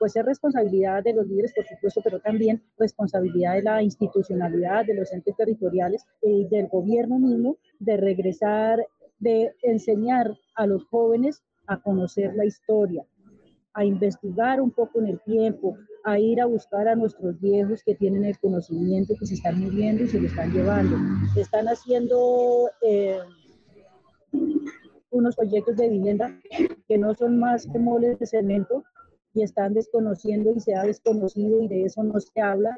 [0.00, 4.94] pues es responsabilidad de los líderes, por supuesto, pero también responsabilidad de la institucionalidad, de
[4.94, 8.84] los entes territoriales y del gobierno mismo de regresar
[9.20, 13.04] de enseñar a los jóvenes a conocer la historia,
[13.76, 17.94] a investigar un poco en el tiempo, a ir a buscar a nuestros viejos que
[17.94, 20.96] tienen el conocimiento, que se están muriendo y se lo están llevando.
[21.36, 23.20] Están haciendo eh,
[25.10, 26.40] unos proyectos de vivienda
[26.88, 28.82] que no son más que moles de cemento
[29.34, 32.74] y están desconociendo y se ha desconocido y de eso no se habla,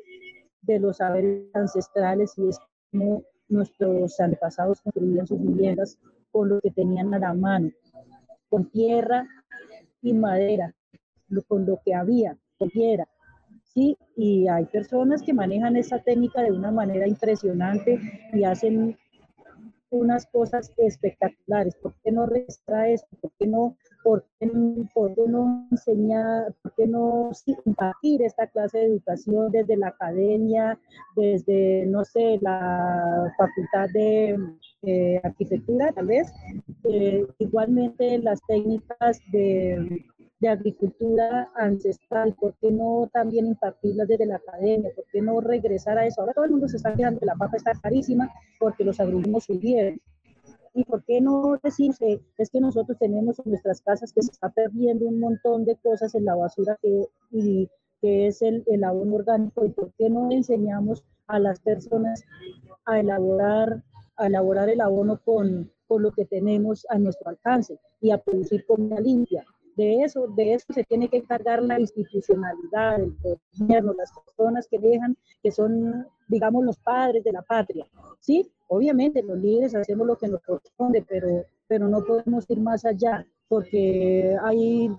[0.62, 2.58] de los saberes ancestrales y es
[2.90, 5.96] como nuestros antepasados construían sus viviendas
[6.32, 7.70] con lo que tenían a la mano,
[8.48, 9.24] con tierra
[10.02, 10.74] y madera,
[11.46, 13.06] con lo que había, con tierra.
[13.62, 18.00] Sí, y hay personas que manejan esa técnica de una manera impresionante
[18.32, 18.96] y hacen
[19.90, 21.74] unas cosas espectaculares.
[21.76, 23.16] ¿Por qué no registra esto?
[23.20, 23.76] ¿Por qué no,
[24.08, 27.30] por qué, no enseñar, por qué no
[27.66, 30.78] impartir esta clase de educación desde la academia,
[31.14, 36.32] desde, no sé, la facultad de arquitectura, tal vez?
[36.84, 40.06] Eh, igualmente las técnicas de
[40.40, 44.90] de agricultura ancestral, ¿por qué no también impartirlas desde la academia?
[44.94, 46.20] ¿Por qué no regresar a eso?
[46.20, 48.30] Ahora todo el mundo se está quedando que la papa está carísima
[48.60, 50.00] porque los agrumos subieron.
[50.78, 54.30] ¿Y por qué no decir que es que nosotros tenemos en nuestras casas que se
[54.30, 57.68] está perdiendo un montón de cosas en la basura que, y,
[58.00, 59.64] que es el, el abono orgánico?
[59.64, 62.22] ¿Y por qué no enseñamos a las personas
[62.84, 63.82] a elaborar,
[64.16, 68.64] a elaborar el abono con, con lo que tenemos a nuestro alcance y a producir
[68.64, 69.44] comida limpia?
[69.78, 73.16] De eso, de eso se tiene que encargar la institucionalidad, el
[73.56, 77.86] gobierno, las personas que dejan, que son, digamos, los padres de la patria.
[78.18, 82.84] Sí, obviamente los líderes hacemos lo que nos corresponde, pero, pero no podemos ir más
[82.84, 84.90] allá, porque hay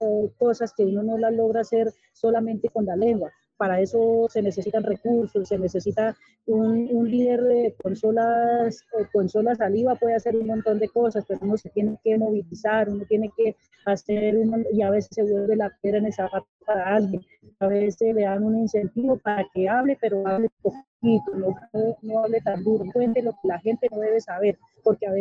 [0.00, 4.40] eh, cosas que uno no las logra hacer solamente con la lengua para eso se
[4.40, 10.78] necesitan recursos, se necesita un, líder de consolas, eh, consolas saliva, puede hacer un montón
[10.78, 13.54] de cosas, pero uno se tiene que movilizar, uno tiene que
[13.84, 17.20] hacer, un, y a veces se vuelve la piedra en el zapato para alguien,
[17.58, 21.54] a veces le dan un incentivo para que hable, pero hable poquito, no,
[22.00, 25.12] no, hable tan duro, cuente lo que la gente no debe saber, porque a,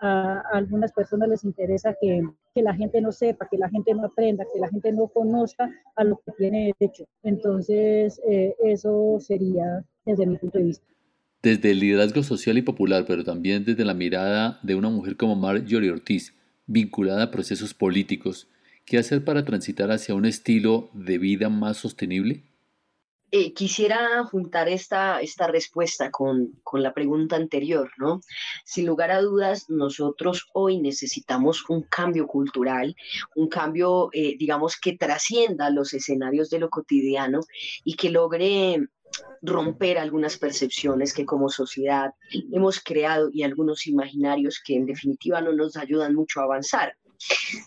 [0.00, 2.22] a, a algunas personas les interesa que
[2.54, 5.70] que la gente no sepa, que la gente no aprenda, que la gente no conozca
[5.96, 7.04] a lo que tiene derecho.
[7.22, 10.86] Entonces, eh, eso sería desde mi punto de vista.
[11.42, 15.34] Desde el liderazgo social y popular, pero también desde la mirada de una mujer como
[15.34, 16.34] Marjorie Ortiz,
[16.66, 18.48] vinculada a procesos políticos,
[18.86, 22.44] ¿qué hacer para transitar hacia un estilo de vida más sostenible?
[23.36, 28.20] Eh, quisiera juntar esta, esta respuesta con, con, la pregunta anterior, ¿no?
[28.64, 32.94] Sin lugar a dudas, nosotros hoy necesitamos un cambio cultural,
[33.34, 37.40] un cambio, eh, digamos, que trascienda los escenarios de lo cotidiano
[37.82, 38.86] y que logre
[39.42, 42.12] romper algunas percepciones que como sociedad
[42.52, 46.96] hemos creado y algunos imaginarios que en definitiva no nos ayudan mucho a avanzar.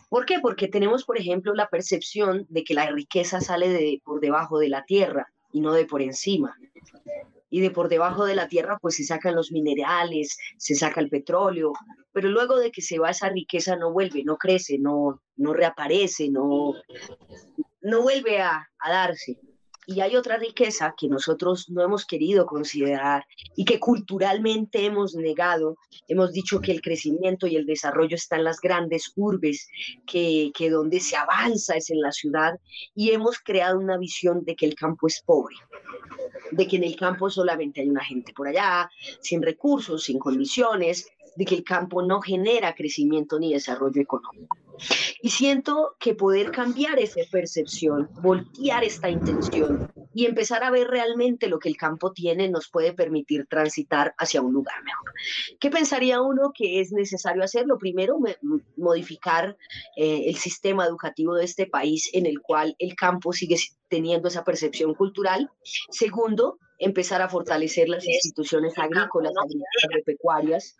[0.08, 0.40] ¿Por qué?
[0.42, 4.70] Porque tenemos, por ejemplo, la percepción de que la riqueza sale de, por debajo de
[4.70, 5.28] la tierra
[5.58, 6.56] y no de por encima.
[7.50, 11.10] Y de por debajo de la tierra pues se sacan los minerales, se saca el
[11.10, 11.74] petróleo,
[12.12, 16.30] pero luego de que se va esa riqueza no vuelve, no crece, no, no reaparece,
[16.30, 16.76] no,
[17.82, 19.40] no vuelve a, a darse.
[19.90, 23.26] Y hay otra riqueza que nosotros no hemos querido considerar
[23.56, 25.78] y que culturalmente hemos negado.
[26.10, 29.70] Hemos dicho que el crecimiento y el desarrollo están en las grandes urbes,
[30.06, 32.60] que, que donde se avanza es en la ciudad
[32.96, 35.56] y hemos creado una visión de que el campo es pobre,
[36.52, 38.90] de que en el campo solamente hay una gente por allá,
[39.22, 44.58] sin recursos, sin condiciones, de que el campo no genera crecimiento ni desarrollo económico.
[45.22, 51.48] Y siento que poder cambiar esa percepción, voltear esta intención y empezar a ver realmente
[51.48, 55.12] lo que el campo tiene nos puede permitir transitar hacia un lugar mejor.
[55.60, 57.66] ¿Qué pensaría uno que es necesario hacer?
[57.66, 58.18] Lo primero,
[58.76, 59.58] modificar
[59.96, 63.58] eh, el sistema educativo de este país en el cual el campo sigue
[63.90, 65.50] teniendo esa percepción cultural.
[65.90, 69.34] Segundo, empezar a fortalecer las instituciones agrícolas,
[69.84, 70.76] agropecuarias,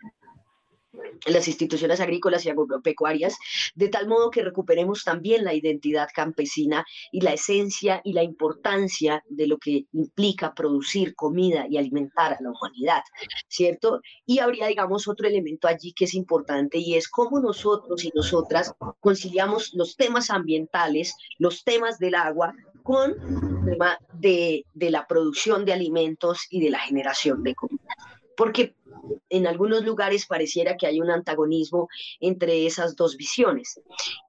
[1.26, 3.36] las instituciones agrícolas y agropecuarias,
[3.74, 9.22] de tal modo que recuperemos también la identidad campesina y la esencia y la importancia
[9.28, 13.02] de lo que implica producir comida y alimentar a la humanidad,
[13.48, 14.00] ¿cierto?
[14.26, 18.74] Y habría, digamos, otro elemento allí que es importante y es cómo nosotros y nosotras
[19.00, 25.66] conciliamos los temas ambientales, los temas del agua, con el tema de, de la producción
[25.66, 27.94] de alimentos y de la generación de comida.
[28.34, 28.76] Porque
[29.28, 31.88] en algunos lugares pareciera que hay un antagonismo
[32.20, 33.80] entre esas dos visiones.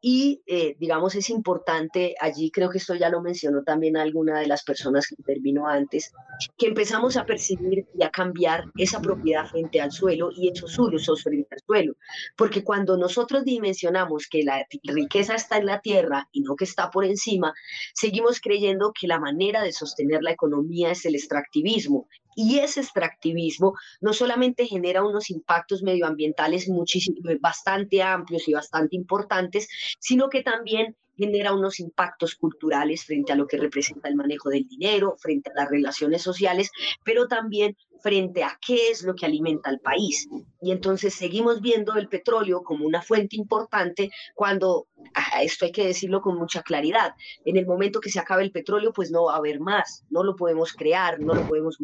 [0.01, 4.47] Y, eh, digamos, es importante, allí creo que esto ya lo mencionó también alguna de
[4.47, 6.11] las personas que intervino antes,
[6.57, 11.23] que empezamos a percibir y a cambiar esa propiedad frente al suelo y esos usos
[11.23, 11.93] frente al suelo.
[12.35, 16.89] Porque cuando nosotros dimensionamos que la riqueza está en la tierra y no que está
[16.89, 17.53] por encima,
[17.93, 23.73] seguimos creyendo que la manera de sostener la economía es el extractivismo y ese extractivismo
[24.01, 29.67] no solamente genera unos impactos medioambientales muchísimo, bastante amplios y bastante importantes,
[29.99, 34.65] sino que también genera unos impactos culturales frente a lo que representa el manejo del
[34.65, 36.71] dinero, frente a las relaciones sociales,
[37.03, 40.29] pero también frente a qué es lo que alimenta al país.
[40.61, 45.87] Y entonces seguimos viendo el petróleo como una fuente importante cuando, ah, esto hay que
[45.87, 47.11] decirlo con mucha claridad,
[47.43, 50.23] en el momento que se acabe el petróleo, pues no va a haber más, no
[50.23, 51.77] lo podemos crear, no lo podemos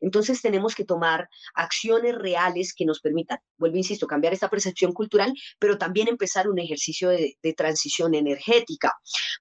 [0.00, 5.32] entonces tenemos que tomar acciones reales que nos permitan, vuelvo, insisto, cambiar esta percepción cultural,
[5.58, 8.92] pero también empezar un ejercicio de, transición energética,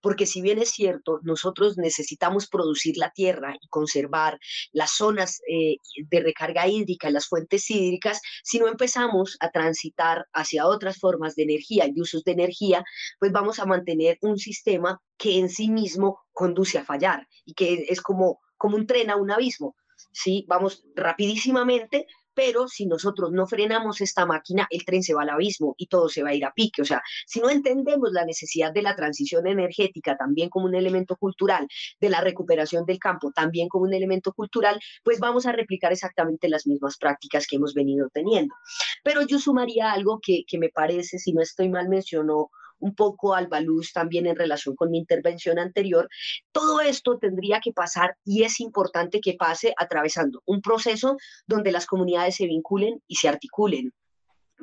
[0.02, 4.38] porque si bien es cierto, nosotros necesitamos producir la tierra y conservar
[4.72, 5.78] las zonas eh,
[6.10, 11.44] de recarga hídrica las fuentes hídricas, si no empezamos a transitar hacia otras formas de
[11.44, 12.84] energía y usos de energía,
[13.20, 17.86] pues vamos a mantener un sistema que en sí mismo conduce a fallar y que
[17.88, 19.76] es como, como un tren a un abismo.
[20.14, 20.46] ¿Sí?
[20.48, 25.76] Vamos rapidísimamente, pero si nosotros no frenamos esta máquina, el tren se va al abismo
[25.78, 26.82] y todo se va a ir a pique.
[26.82, 31.16] O sea, si no entendemos la necesidad de la transición energética también como un elemento
[31.16, 31.68] cultural,
[32.00, 36.50] de la recuperación del campo también como un elemento cultural, pues vamos a replicar exactamente
[36.50, 38.54] las mismas prácticas que hemos venido teniendo.
[39.04, 42.50] Pero yo sumaría algo que, que me parece, si no estoy mal, mencionó
[42.84, 46.10] un poco al baluz también en relación con mi intervención anterior,
[46.52, 51.18] todo esto tendría que pasar y es importante que pase atravesando un proceso
[51.48, 53.94] donde las comunidades se vinculen y se articulen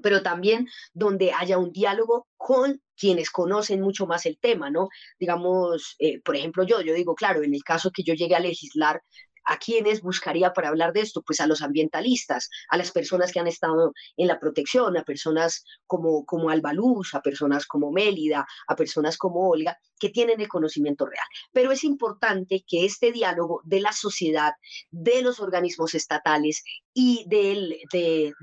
[0.03, 4.89] pero también donde haya un diálogo con quienes conocen mucho más el tema, ¿no?
[5.19, 8.41] Digamos, eh, por ejemplo, yo, yo digo, claro, en el caso que yo llegue a
[8.41, 9.03] legislar,
[9.45, 11.23] ¿A quiénes buscaría para hablar de esto?
[11.23, 15.65] Pues a los ambientalistas, a las personas que han estado en la protección, a personas
[15.87, 16.73] como, como Alba
[17.13, 21.27] a personas como Mélida, a personas como Olga, que tienen el conocimiento real.
[21.53, 24.53] Pero es importante que este diálogo de la sociedad,
[24.91, 26.63] de los organismos estatales
[26.95, 28.35] y del, del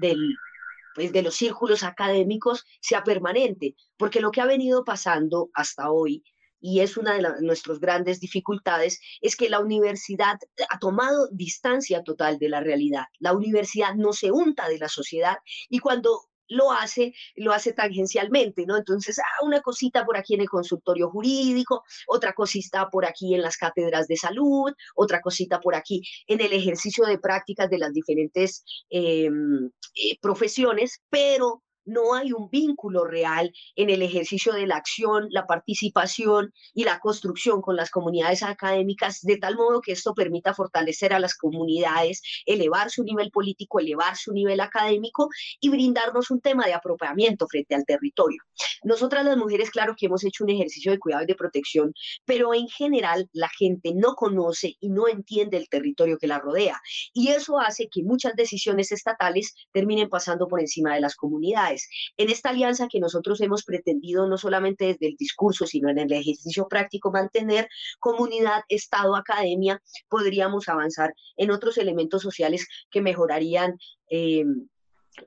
[0.97, 6.23] pues de los círculos académicos sea permanente, porque lo que ha venido pasando hasta hoy
[6.59, 10.37] y es una de nuestras grandes dificultades, es que la universidad
[10.69, 13.05] ha tomado distancia total de la realidad.
[13.19, 15.37] La universidad no se unta de la sociedad
[15.69, 18.77] y cuando lo hace, lo hace tangencialmente, ¿no?
[18.77, 23.41] Entonces, ah, una cosita por aquí en el consultorio jurídico, otra cosita por aquí en
[23.41, 27.93] las cátedras de salud, otra cosita por aquí en el ejercicio de prácticas de las
[27.93, 34.75] diferentes em, eh, profesiones, pero no hay un vínculo real en el ejercicio de la
[34.75, 40.13] acción, la participación y la construcción con las comunidades académicas, de tal modo que esto
[40.13, 45.29] permita fortalecer a las comunidades, elevar su nivel político, elevar su nivel académico
[45.61, 48.43] y brindarnos un tema de apropiamiento frente al territorio.
[48.83, 51.93] Nosotras las mujeres, claro que hemos hecho un ejercicio de cuidado y de protección,
[52.25, 56.81] pero en general la gente no conoce y no entiende el territorio que la rodea.
[57.13, 61.76] Y eso hace que muchas decisiones estatales terminen pasando por encima de las comunidades
[62.17, 66.11] En esta alianza que nosotros hemos pretendido no solamente desde el discurso, sino en el
[66.11, 67.67] ejercicio práctico mantener
[67.99, 73.77] comunidad, Estado, academia, podríamos avanzar en otros elementos sociales que mejorarían.
[74.09, 74.45] Eh,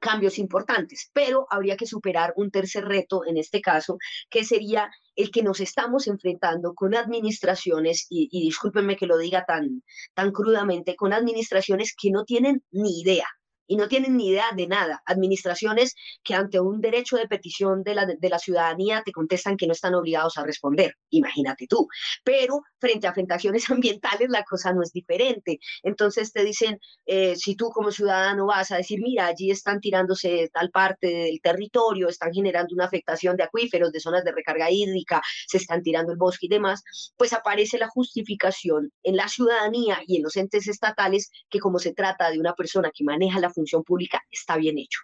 [0.00, 3.98] cambios importantes, pero habría que superar un tercer reto en este caso,
[4.28, 9.44] que sería el que nos estamos enfrentando con administraciones, y, y discúlpenme que lo diga
[9.44, 9.82] tan,
[10.14, 13.26] tan crudamente, con administraciones que no tienen ni idea
[13.70, 15.00] y no tienen ni idea de nada.
[15.06, 15.94] Administraciones
[16.24, 19.74] que ante un derecho de petición de la, de la ciudadanía te contestan que no
[19.74, 20.96] están obligados a responder.
[21.10, 21.86] Imagínate tú.
[22.24, 25.60] Pero frente a afectaciones ambientales la cosa no es diferente.
[25.84, 30.50] Entonces te dicen, eh, si tú como ciudadano vas a decir, mira, allí están tirándose
[30.52, 35.22] tal parte del territorio, están generando una afectación de acuíferos, de zonas de recarga hídrica,
[35.46, 36.82] se están tirando el bosque y demás,
[37.16, 41.94] pues aparece la justificación en la ciudadanía y en los entes estatales que como se
[41.94, 45.00] trata de una persona que maneja la función pública está bien hecho.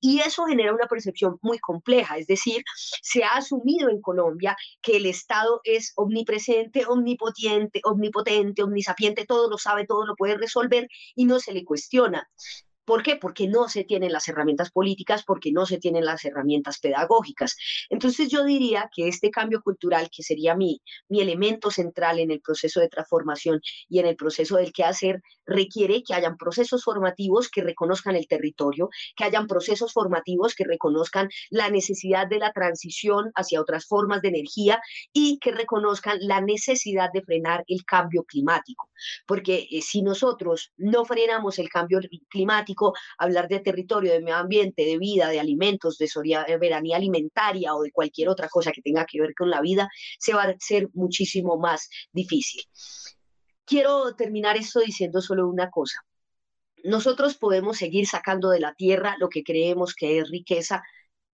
[0.00, 2.62] Y eso genera una percepción muy compleja, es decir,
[3.02, 9.58] se ha asumido en Colombia que el Estado es omnipresente, omnipotente, omnipotente, omnisapiente, todo lo
[9.58, 12.28] sabe, todo lo puede resolver y no se le cuestiona.
[12.84, 13.16] ¿Por qué?
[13.16, 17.56] Porque no se tienen las herramientas políticas, porque no se tienen las herramientas pedagógicas.
[17.88, 22.40] Entonces yo diría que este cambio cultural, que sería mi, mi elemento central en el
[22.40, 27.48] proceso de transformación y en el proceso del que hacer, requiere que hayan procesos formativos
[27.48, 33.30] que reconozcan el territorio, que hayan procesos formativos que reconozcan la necesidad de la transición
[33.34, 34.80] hacia otras formas de energía
[35.12, 38.88] y que reconozcan la necesidad de frenar el cambio climático.
[39.26, 42.79] Porque eh, si nosotros no frenamos el cambio climático,
[43.18, 47.92] hablar de territorio, de medio ambiente, de vida, de alimentos, de soberanía alimentaria o de
[47.92, 51.58] cualquier otra cosa que tenga que ver con la vida, se va a hacer muchísimo
[51.58, 52.62] más difícil.
[53.64, 56.00] Quiero terminar esto diciendo solo una cosa.
[56.82, 60.82] Nosotros podemos seguir sacando de la tierra lo que creemos que es riqueza,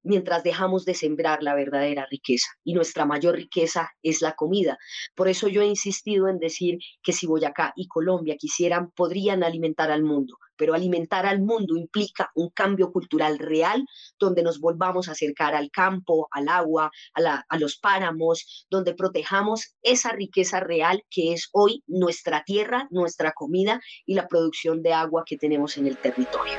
[0.02, 2.48] mientras dejamos de sembrar la verdadera riqueza.
[2.64, 4.78] Y nuestra mayor riqueza es la comida.
[5.14, 9.90] Por eso yo he insistido en decir que si Boyacá y Colombia quisieran, podrían alimentar
[9.90, 10.38] al mundo.
[10.56, 13.86] Pero alimentar al mundo implica un cambio cultural real,
[14.18, 19.74] donde nos volvamos a acercar al campo, al agua, a, a los páramos, donde protejamos
[19.82, 25.24] esa riqueza real que es hoy nuestra tierra, nuestra comida y la producción de agua
[25.26, 26.54] que tenemos en el territorio.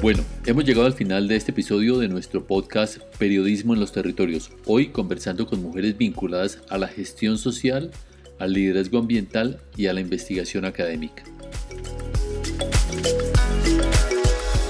[0.00, 4.52] Bueno, hemos llegado al final de este episodio de nuestro podcast Periodismo en los Territorios.
[4.64, 7.90] Hoy conversando con mujeres vinculadas a la gestión social,
[8.38, 11.24] al liderazgo ambiental y a la investigación académica.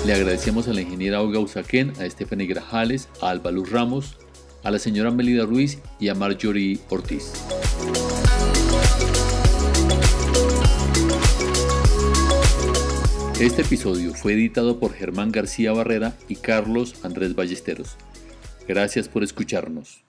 [0.06, 4.16] Le agradecemos a la ingeniera Olga Usaquén, a Stephanie Grajales, a Alba Luz Ramos,
[4.62, 7.32] a la señora Melida Ruiz y a Marjorie Ortiz.
[13.40, 17.96] Este episodio fue editado por Germán García Barrera y Carlos Andrés Ballesteros.
[18.66, 20.02] Gracias por escucharnos.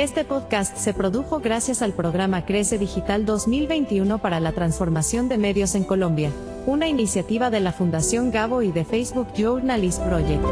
[0.00, 5.74] Este podcast se produjo gracias al programa Crece Digital 2021 para la transformación de medios
[5.74, 6.32] en Colombia,
[6.64, 10.42] una iniciativa de la Fundación Gabo y de Facebook Journalist Project.